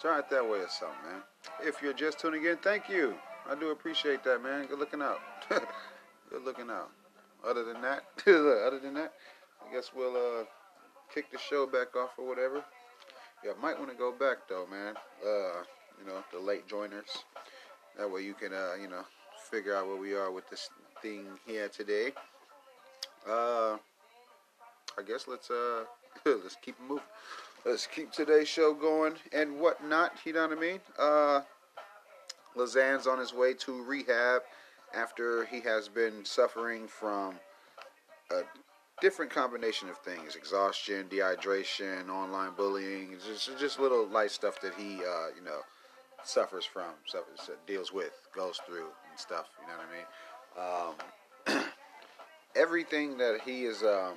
[0.00, 1.22] Try it that way or something, man.
[1.62, 3.14] If you're just tuning in, thank you.
[3.50, 4.66] I do appreciate that, man.
[4.66, 5.20] Good looking out.
[5.48, 6.90] Good looking out.
[7.46, 9.12] Other than that, other than that,
[9.66, 10.44] I guess we'll uh,
[11.14, 12.62] kick the show back off or whatever.
[13.44, 14.94] Yeah, might want to go back though, man.
[15.24, 15.62] Uh,
[15.98, 17.24] you know, the late joiners.
[17.96, 19.02] That way you can, uh, you know,
[19.50, 20.68] figure out where we are with this
[21.00, 22.12] thing here today.
[23.26, 23.76] Uh,
[24.98, 25.84] I guess let's uh,
[26.26, 27.04] let's keep moving
[27.66, 30.12] let's keep today's show going and whatnot.
[30.24, 30.80] You know what I mean?
[30.98, 31.40] Uh,
[32.54, 34.42] Lil Xan's on his way to rehab
[34.94, 37.34] after he has been suffering from
[38.30, 38.42] a
[39.00, 44.96] different combination of things: exhaustion, dehydration, online bullying, just just little light stuff that he,
[44.96, 45.60] uh, you know,
[46.22, 49.46] suffers from, suffers, deals with, goes through, and stuff.
[49.60, 49.74] You know
[50.54, 50.94] what
[51.48, 51.58] I mean?
[51.58, 51.64] Um,
[52.56, 53.82] everything that he is.
[53.82, 54.14] Um,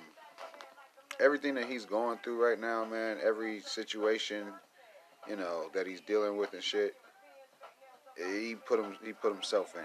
[1.20, 4.48] everything that he's going through right now, man, every situation,
[5.28, 6.96] you know, that he's dealing with and shit,
[8.18, 9.84] he put him he put himself in.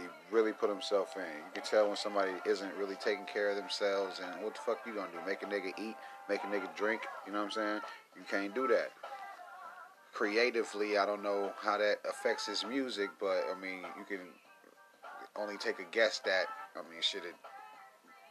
[0.00, 1.22] He really put himself in.
[1.22, 4.78] You can tell when somebody isn't really taking care of themselves and what the fuck
[4.86, 5.18] you gonna do?
[5.26, 5.96] Make a nigga eat,
[6.28, 7.80] make a nigga drink, you know what I'm saying?
[8.16, 8.90] You can't do that.
[10.12, 14.26] Creatively, I don't know how that affects his music, but I mean, you can
[15.36, 17.34] only take a guess that I mean, shit, it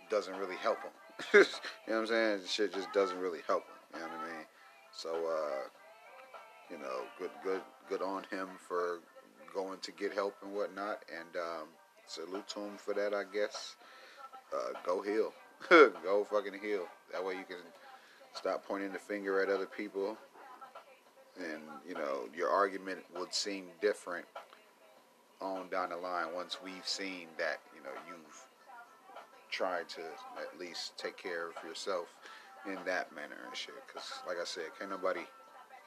[0.09, 0.91] doesn't really help him.
[1.33, 1.45] you know
[1.85, 2.39] what I'm saying?
[2.47, 3.75] Shit just doesn't really help him.
[3.93, 4.45] You know what I mean?
[4.91, 5.67] So, uh,
[6.69, 8.99] you know, good, good, good on him for
[9.53, 11.03] going to get help and whatnot.
[11.11, 11.67] And um,
[12.05, 13.75] salute to him for that, I guess.
[14.53, 15.33] Uh, go heal.
[15.69, 16.87] go fucking heal.
[17.11, 17.57] That way you can
[18.33, 20.17] stop pointing the finger at other people.
[21.37, 24.25] And, you know, your argument would seem different
[25.41, 28.47] on down the line once we've seen that, you know, you've
[29.57, 30.01] try to
[30.37, 32.13] at least take care of yourself
[32.67, 33.73] in that manner and shit.
[33.91, 35.25] Cause like I said, can't nobody,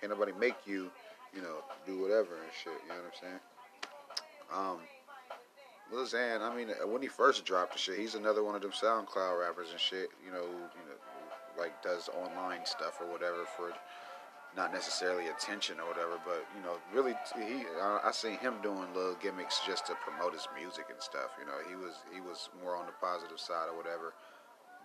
[0.01, 0.91] can't nobody make you,
[1.35, 2.73] you know, do whatever and shit.
[2.83, 3.41] You know what I'm saying?
[4.53, 4.79] Um,
[5.93, 8.73] Lil Xan, I mean, when he first dropped the shit, he's another one of them
[8.73, 10.11] SoundCloud rappers and shit.
[10.25, 10.99] You know, you know,
[11.59, 13.71] like does online stuff or whatever for
[14.57, 18.93] not necessarily attention or whatever, but you know, really, he I, I seen him doing
[18.95, 21.31] little gimmicks just to promote his music and stuff.
[21.39, 24.15] You know, he was he was more on the positive side or whatever.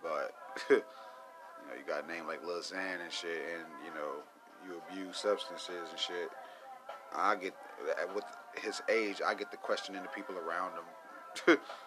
[0.02, 0.34] But
[0.70, 4.22] you know, you got a name like Lil Xan and shit, and you know,
[4.66, 6.30] you abuse substances and shit.
[7.14, 7.54] I get
[8.14, 8.24] with
[8.62, 11.58] his age, I get the questioning the people around him.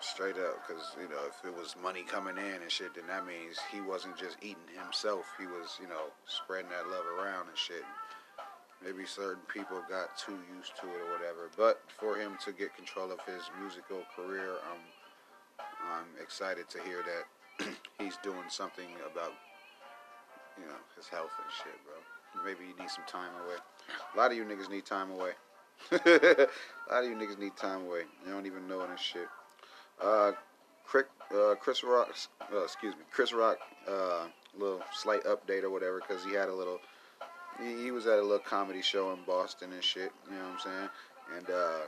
[0.00, 3.26] Straight up, because you know, if it was money coming in and shit, then that
[3.26, 5.24] means he wasn't just eating himself.
[5.38, 7.84] He was, you know, spreading that love around and shit.
[8.84, 11.48] Maybe certain people got too used to it or whatever.
[11.56, 14.82] But for him to get control of his musical career, I'm,
[15.88, 17.66] I'm excited to hear that
[17.98, 19.32] he's doing something about,
[20.60, 21.96] you know, his health and shit, bro.
[22.44, 23.56] Maybe you need some time away.
[24.14, 25.32] A lot of you niggas need time away.
[25.92, 28.02] a lot of you niggas need time away.
[28.26, 29.28] You don't even know it and shit.
[30.02, 30.32] Uh,
[30.84, 32.14] Chris, uh, Chris Rock,
[32.52, 34.26] uh, excuse me, Chris Rock, uh,
[34.58, 36.78] little slight update or whatever, because he had a little,
[37.60, 40.52] he, he, was at a little comedy show in Boston and shit, you know what
[40.52, 40.88] I'm saying?
[41.36, 41.78] And, uh,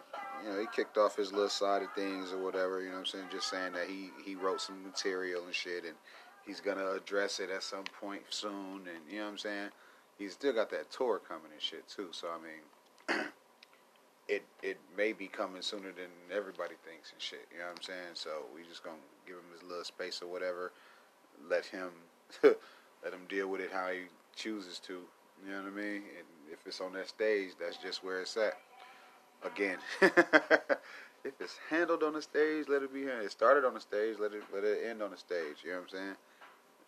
[0.43, 3.01] you know, he kicked off his little side of things or whatever, you know what
[3.01, 3.25] I'm saying?
[3.31, 5.95] Just saying that he, he wrote some material and shit, and
[6.47, 9.69] he's gonna address it at some point soon, and, you know what I'm saying?
[10.19, 12.39] He's still got that tour coming and shit, too, so, I
[13.19, 13.27] mean,
[14.29, 17.47] it it may be coming sooner than everybody thinks and shit.
[17.53, 18.15] You know what I'm saying?
[18.15, 18.97] So we just gonna
[19.27, 20.73] give him his little space or whatever.
[21.49, 21.91] Let him
[22.43, 24.95] let him deal with it how he chooses to.
[25.45, 26.03] You know what I mean?
[26.19, 28.55] And if it's on that stage, that's just where it's at.
[29.45, 33.27] Again, if it's handled on the stage, let it be handled.
[33.27, 35.59] It started on the stage, let it let it end on the stage.
[35.65, 36.17] You know what I'm saying?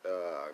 [0.06, 0.52] Uh,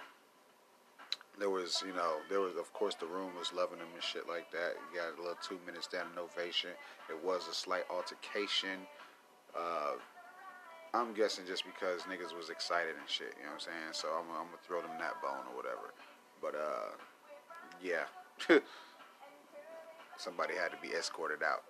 [1.39, 4.29] there was, you know, there was, of course, the room was loving him and shit
[4.29, 4.75] like that.
[4.95, 6.71] Got a little two minute standing ovation.
[7.11, 8.87] It was a slight altercation.
[9.57, 9.99] Uh,
[10.93, 13.93] I'm guessing just because niggas was excited and shit, you know what I'm saying?
[13.93, 15.93] So I'm, I'm gonna throw them that bone or whatever.
[16.41, 16.95] But, uh,
[17.83, 18.07] yeah.
[20.17, 21.65] Somebody had to be escorted out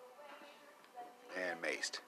[1.41, 2.01] and maced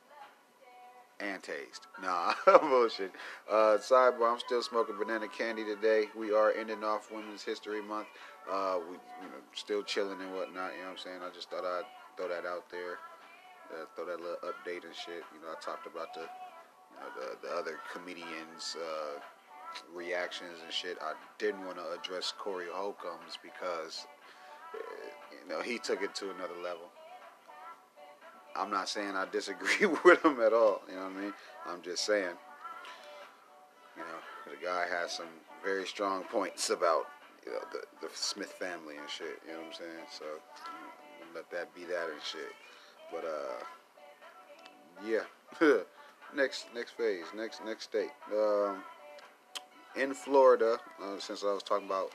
[1.21, 1.87] and taste.
[2.03, 3.11] Nah, bullshit.
[3.51, 6.05] Uh, sidebar, I'm still smoking banana candy today.
[6.14, 8.09] We are ending off Women's History Month.
[8.51, 10.73] Uh, we, you know, still chilling and whatnot.
[10.75, 11.21] You know what I'm saying?
[11.27, 12.99] I just thought I'd throw that out there.
[13.73, 15.25] Uh, throw that little update and shit.
[15.35, 19.19] You know, I talked about the, you know, the, the other comedians' uh,
[19.93, 20.99] reactions and shit.
[21.03, 24.07] I didn't want to address Corey Holcomb's because,
[24.75, 24.79] uh,
[25.33, 26.93] you know, he took it to another level.
[28.57, 30.83] I'm not saying I disagree with him at all.
[30.89, 31.35] You know what I mean?
[31.67, 32.35] I'm just saying,
[33.97, 35.27] you know, the guy has some
[35.65, 37.05] very strong points about
[37.45, 39.41] you know the the Smith family and shit.
[39.47, 40.07] You know what I'm saying?
[40.11, 42.53] So you know, let that be that and shit.
[43.13, 43.65] But uh,
[45.07, 45.25] yeah.
[46.35, 48.11] next next phase, next next state.
[48.33, 48.83] Um,
[49.97, 52.11] in Florida, uh, since I was talking about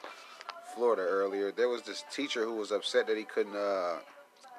[0.75, 3.97] Florida earlier, there was this teacher who was upset that he couldn't uh,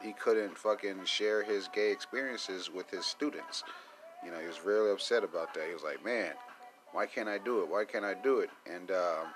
[0.02, 3.64] he couldn't fucking share his gay experiences with his students.
[4.24, 5.66] You know, he was really upset about that.
[5.66, 6.32] He was like, "Man,
[6.92, 7.68] why can't I do it?
[7.68, 9.26] Why can't I do it?" And um,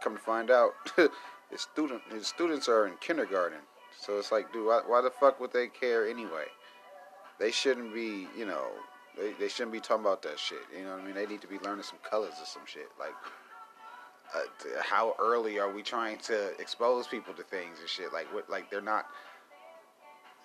[0.00, 0.72] come to find out,
[1.50, 3.60] his student his students are in kindergarten.
[4.00, 6.44] So it's like, dude, why, why the fuck would they care anyway?
[7.40, 8.66] They shouldn't be, you know,
[9.16, 10.58] they, they shouldn't be talking about that shit.
[10.76, 11.14] You know what I mean?
[11.14, 12.88] They need to be learning some colors or some shit.
[12.98, 13.14] Like,
[14.34, 14.40] uh,
[14.82, 18.12] how early are we trying to expose people to things and shit?
[18.12, 18.48] Like what?
[18.50, 19.06] Like they're not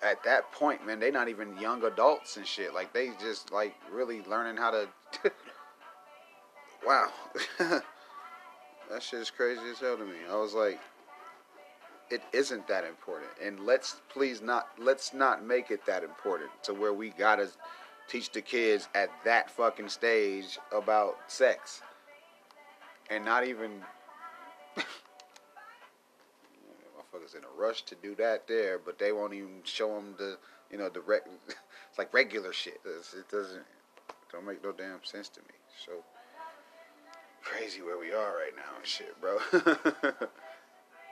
[0.02, 1.00] at that point, man.
[1.00, 2.74] They're not even young adults and shit.
[2.74, 4.88] Like they just like really learning how to.
[6.86, 7.08] wow,
[7.58, 7.82] that
[9.00, 10.16] shit is crazy as hell to me.
[10.30, 10.80] I was like,
[12.10, 16.74] it isn't that important, and let's please not let's not make it that important to
[16.74, 17.48] where we gotta
[18.08, 21.82] teach the kids at that fucking stage about sex
[23.10, 23.70] and not even
[27.14, 30.38] motherfuckers in a rush to do that there, but they won't even show them the
[30.70, 32.80] you know the it's like regular shit.
[32.84, 33.62] It doesn't
[34.32, 35.54] don't make no damn sense to me.
[35.84, 35.92] So
[37.42, 39.38] crazy where we are right now and shit, bro.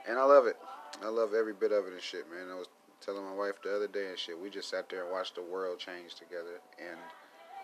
[0.07, 0.57] and I love it.
[1.03, 2.47] I love every bit of it and shit, man.
[2.51, 2.67] I was
[3.01, 4.39] telling my wife the other day and shit.
[4.39, 6.99] We just sat there and watched the world change together, and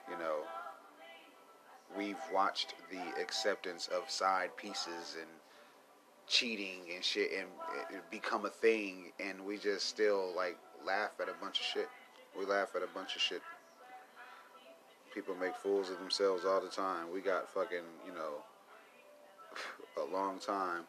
[0.10, 0.44] you know
[1.98, 5.30] we've watched the acceptance of side pieces and
[6.28, 7.48] cheating and shit and
[8.12, 11.90] become a thing and we just still like laugh at a bunch of shit.
[12.38, 13.42] We laugh at a bunch of shit.
[15.14, 17.12] People make fools of themselves all the time.
[17.12, 18.44] We got fucking, you know,
[20.10, 20.84] a long time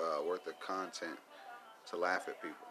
[0.00, 1.18] uh, worth of content
[1.90, 2.63] to laugh at people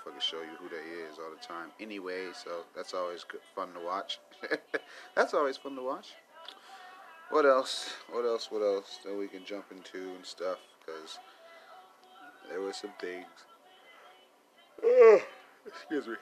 [0.00, 3.72] motherfuckers show you who they is all the time anyway, so that's always good, fun
[3.74, 4.18] to watch.
[5.14, 6.14] that's always fun to watch.
[7.30, 7.90] What else?
[8.10, 8.48] What else?
[8.50, 10.58] What else that we can jump into and stuff?
[10.80, 11.18] Because
[12.48, 13.26] there were some things.
[14.82, 15.20] Oh,
[15.66, 16.14] excuse me.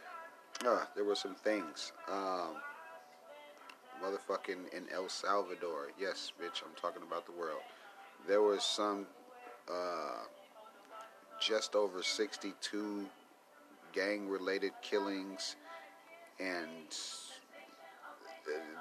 [0.67, 1.93] Ah, there were some things.
[2.11, 2.57] Um,
[4.03, 5.89] motherfucking in El Salvador.
[5.99, 7.61] Yes, bitch, I'm talking about the world.
[8.27, 9.07] There was some
[9.71, 10.25] uh,
[11.41, 13.07] just over 62
[13.93, 15.57] gang related killings
[16.41, 16.95] and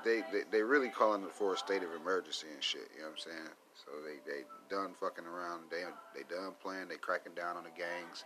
[0.05, 2.89] they, they they really calling for a state of emergency and shit.
[2.95, 3.53] You know what I'm saying?
[3.73, 5.63] So they they done fucking around.
[5.69, 5.83] They
[6.15, 6.87] they done playing.
[6.87, 8.23] They cracking down on the gangs,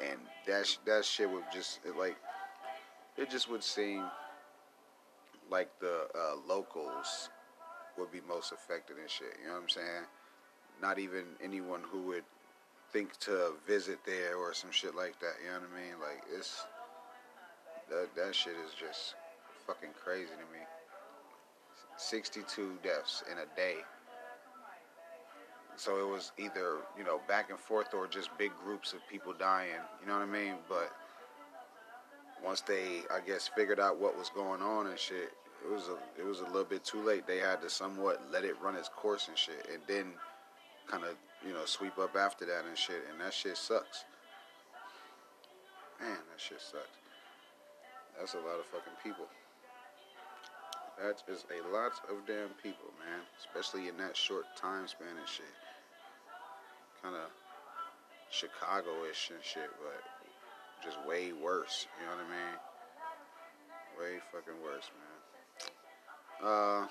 [0.00, 2.16] and that that shit would just it like
[3.16, 4.04] it just would seem
[5.50, 7.30] like the uh, locals
[7.98, 9.36] would be most affected and shit.
[9.40, 10.04] You know what I'm saying?
[10.80, 12.24] Not even anyone who would
[12.92, 15.34] think to visit there or some shit like that.
[15.42, 16.00] You know what I mean?
[16.00, 16.64] Like it's
[17.88, 19.14] that that shit is just
[19.66, 20.64] fucking crazy to me.
[21.96, 23.76] 62 deaths in a day.
[25.76, 29.32] So it was either, you know, back and forth or just big groups of people
[29.38, 29.70] dying,
[30.00, 30.54] you know what I mean?
[30.68, 30.92] But
[32.44, 35.32] once they I guess figured out what was going on and shit,
[35.64, 37.26] it was a it was a little bit too late.
[37.26, 40.12] They had to somewhat let it run its course and shit and then
[40.88, 41.14] kind of,
[41.46, 44.04] you know, sweep up after that and shit and that shit sucks.
[46.00, 46.98] Man, that shit sucks.
[48.18, 49.26] That's a lot of fucking people.
[51.00, 53.20] That is a lot of damn people, man.
[53.38, 55.46] Especially in that short time span and shit.
[57.02, 57.30] Kind of
[58.30, 60.02] Chicago-ish and shit, but
[60.84, 61.86] just way worse.
[61.98, 62.56] You know what I mean?
[63.98, 66.48] Way fucking worse, man.
[66.48, 66.86] Uh,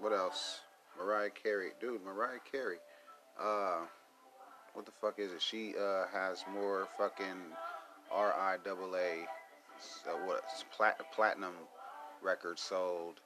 [0.00, 0.60] what else?
[0.98, 2.04] Mariah Carey, dude.
[2.04, 2.78] Mariah Carey.
[3.40, 3.80] Uh,
[4.74, 5.42] what the fuck is it?
[5.42, 7.40] She uh has more fucking
[8.10, 9.26] R I double A,
[10.08, 10.44] uh, what
[10.76, 11.54] plat- platinum
[12.22, 13.20] records sold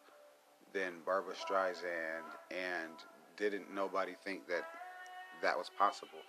[0.73, 2.93] than Barbra Streisand, and
[3.37, 4.65] didn't nobody think that
[5.43, 6.23] that was possible.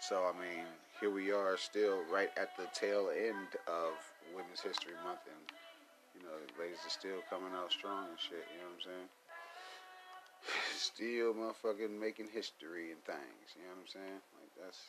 [0.00, 0.64] So I mean,
[1.00, 3.92] here we are, still right at the tail end of
[4.34, 5.42] Women's History Month, and
[6.14, 8.44] you know, ladies are still coming out strong and shit.
[8.54, 9.08] You know what I'm saying?
[10.76, 13.56] Still, motherfucking making history and things.
[13.56, 14.20] You know what I'm saying?
[14.40, 14.80] Like that's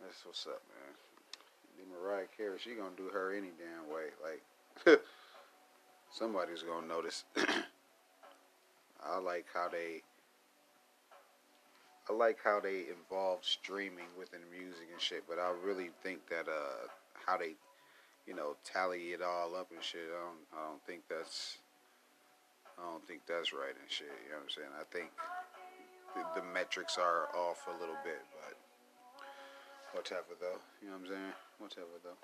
[0.00, 0.94] that's what's up, man.
[1.78, 4.10] The Mariah Carey, she gonna do her any damn way.
[4.22, 5.00] Like
[6.12, 7.24] somebody's gonna notice.
[9.04, 10.02] I like how they
[12.08, 16.48] I like how they involve streaming within music and shit, but I really think that
[16.48, 16.88] uh
[17.26, 17.54] how they
[18.26, 20.08] you know tally it all up and shit.
[20.08, 21.58] I don't I don't think that's
[22.82, 24.10] I don't think that's right and shit.
[24.26, 24.74] You know what I'm saying?
[24.74, 25.10] I think
[26.14, 28.58] the, the metrics are off a little bit, but
[29.94, 30.58] whatever though.
[30.82, 31.32] You know what I'm saying?
[31.58, 32.20] Whatever though.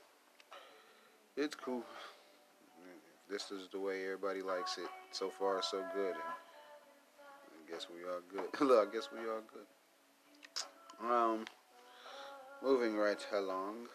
[1.42, 1.84] It's cool.
[3.30, 4.88] This is the way everybody likes it.
[5.12, 6.16] So far, so good.
[6.16, 8.60] And I guess we are good.
[8.66, 9.68] Look, I guess we are good.
[11.04, 11.44] Um,
[12.62, 13.86] moving right along,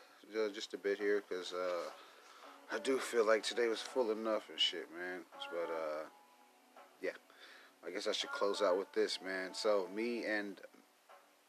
[0.53, 4.59] just a bit here, cause uh, I do feel like today was full enough and
[4.59, 5.22] shit, man.
[5.51, 6.03] But uh,
[7.86, 9.54] I guess I should close out with this, man.
[9.54, 10.60] So me and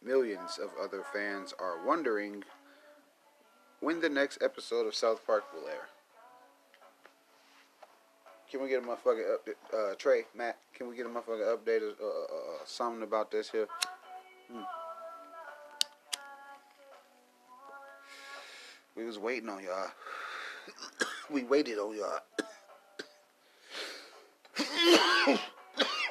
[0.05, 2.45] millions of other fans are wondering
[3.80, 5.89] when the next episode of South Park will air.
[8.51, 9.57] Can we get a motherfucking update?
[9.72, 11.82] Uh, Trey, Matt, can we get a motherfucking update?
[12.01, 13.66] Uh, uh, uh, something about this here?
[14.53, 14.62] Hmm.
[18.97, 19.89] We was waiting on y'all.
[21.30, 22.20] we waited on y'all.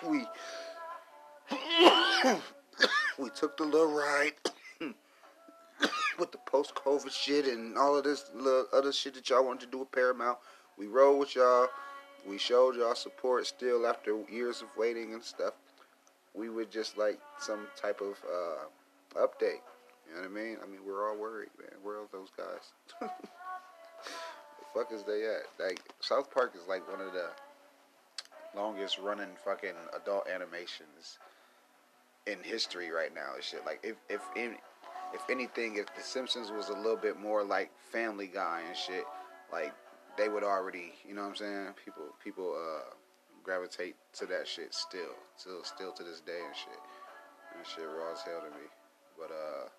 [0.08, 0.26] we
[3.18, 4.34] we took the little ride
[6.20, 9.62] with the post COVID shit and all of this little other shit that y'all wanted
[9.62, 10.38] to do with Paramount.
[10.78, 11.68] We rode with y'all.
[12.28, 15.54] We showed y'all support still after years of waiting and stuff.
[16.34, 19.62] We would just like some type of uh, update.
[20.08, 20.58] You know what I mean?
[20.64, 21.78] I mean, we're all worried, man.
[21.84, 22.72] Where are those guys?
[23.02, 23.10] the
[24.74, 25.44] fuck is they at?
[25.60, 27.28] Like South Park is like one of the
[28.56, 31.20] longest running fucking adult animations
[32.28, 33.36] in history right now.
[33.36, 33.66] And shit.
[33.66, 34.22] Like if if
[35.14, 39.04] if anything, if The Simpsons was a little bit more like Family Guy and shit,
[39.52, 39.74] like
[40.18, 41.68] they would already, you know what I'm saying?
[41.84, 42.94] People people uh
[43.44, 46.80] gravitate to that shit still, still still to this day and shit.
[47.56, 48.66] And shit raw as hell to me.
[49.18, 49.70] But uh,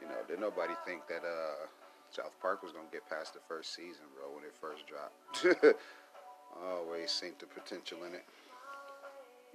[0.00, 1.66] you know, did nobody think that uh
[2.10, 5.46] South Park was gonna get past the first season, bro, when it first dropped.
[6.64, 8.24] always seen the potential in it,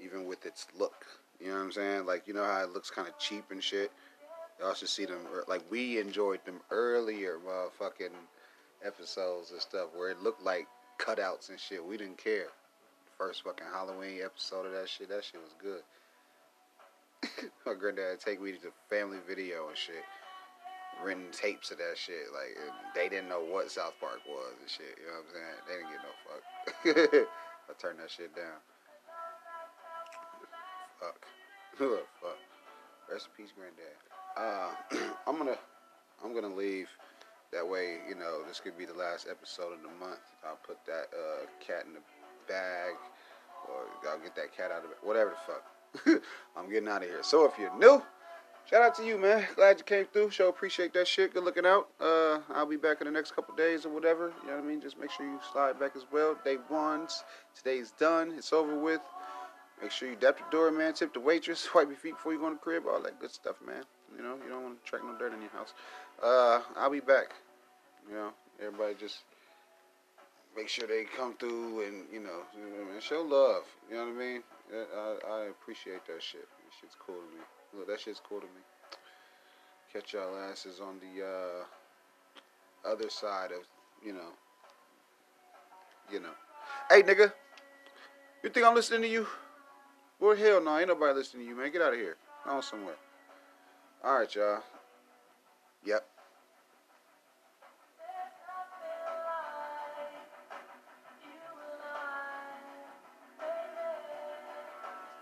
[0.03, 1.05] even with its look.
[1.39, 2.05] You know what I'm saying?
[2.05, 3.91] Like you know how it looks kind of cheap and shit.
[4.59, 5.19] Y'all should see them.
[5.47, 8.15] Like we enjoyed them earlier, motherfucking
[8.85, 10.67] episodes and stuff where it looked like
[10.99, 11.85] cutouts and shit.
[11.85, 12.47] We didn't care.
[13.17, 15.09] First fucking Halloween episode of that shit.
[15.09, 15.81] That shit was good.
[17.65, 20.03] My granddad take me to family video and shit
[21.03, 22.31] renting tapes of that shit.
[22.33, 22.57] Like
[22.93, 24.97] they didn't know what South Park was and shit.
[24.99, 25.59] You know what I'm saying?
[25.67, 27.29] They didn't get no fuck.
[27.69, 28.59] I turned that shit down.
[30.99, 31.25] Fuck.
[32.21, 32.37] fuck.
[33.11, 33.95] Rest in peace, granddad.
[34.37, 34.71] uh,
[35.27, 35.57] I'm gonna
[36.23, 36.89] I'm gonna leave.
[37.51, 40.19] That way, you know, this could be the last episode of the month.
[40.45, 42.01] I'll put that uh, cat in the
[42.49, 42.95] bag,
[43.69, 44.97] or I'll get that cat out of it.
[45.03, 46.21] Whatever the fuck.
[46.57, 47.23] I'm getting out of here.
[47.23, 48.01] So if you're new,
[48.69, 49.45] shout out to you, man.
[49.55, 50.31] Glad you came through.
[50.31, 51.33] Show appreciate that shit.
[51.33, 51.87] Good looking out.
[51.99, 54.33] Uh, I'll be back in the next couple days or whatever.
[54.43, 54.81] You know what I mean?
[54.81, 56.37] Just make sure you slide back as well.
[56.43, 57.23] Day ones.
[57.55, 58.33] Today's done.
[58.37, 59.01] It's over with.
[59.81, 60.93] Make sure you dap the door, man.
[60.93, 61.67] Tip the waitress.
[61.75, 62.83] Wipe your feet before you go in the crib.
[62.87, 63.83] All that good stuff, man.
[64.15, 65.73] You know, you don't want to track no dirt in your house.
[66.23, 67.33] Uh, I'll be back.
[68.07, 68.29] You know,
[68.61, 69.19] everybody just
[70.55, 73.63] make sure they come through and you know, you know man, show love.
[73.89, 74.43] You know what I mean?
[74.73, 76.47] I, I appreciate that shit.
[76.47, 77.43] That shit's cool to me.
[77.77, 78.61] Look, that shit's cool to me.
[79.91, 83.59] Catch y'all asses on the uh, other side of
[84.05, 84.31] you know,
[86.11, 86.33] you know.
[86.89, 87.31] Hey, nigga,
[88.43, 89.27] you think I'm listening to you?
[90.19, 91.71] Well, hell no, ain't nobody listening to you, man.
[91.71, 92.15] Get out of here.
[92.45, 92.95] On somewhere.
[94.03, 94.61] All right, y'all.
[95.83, 96.05] Yep.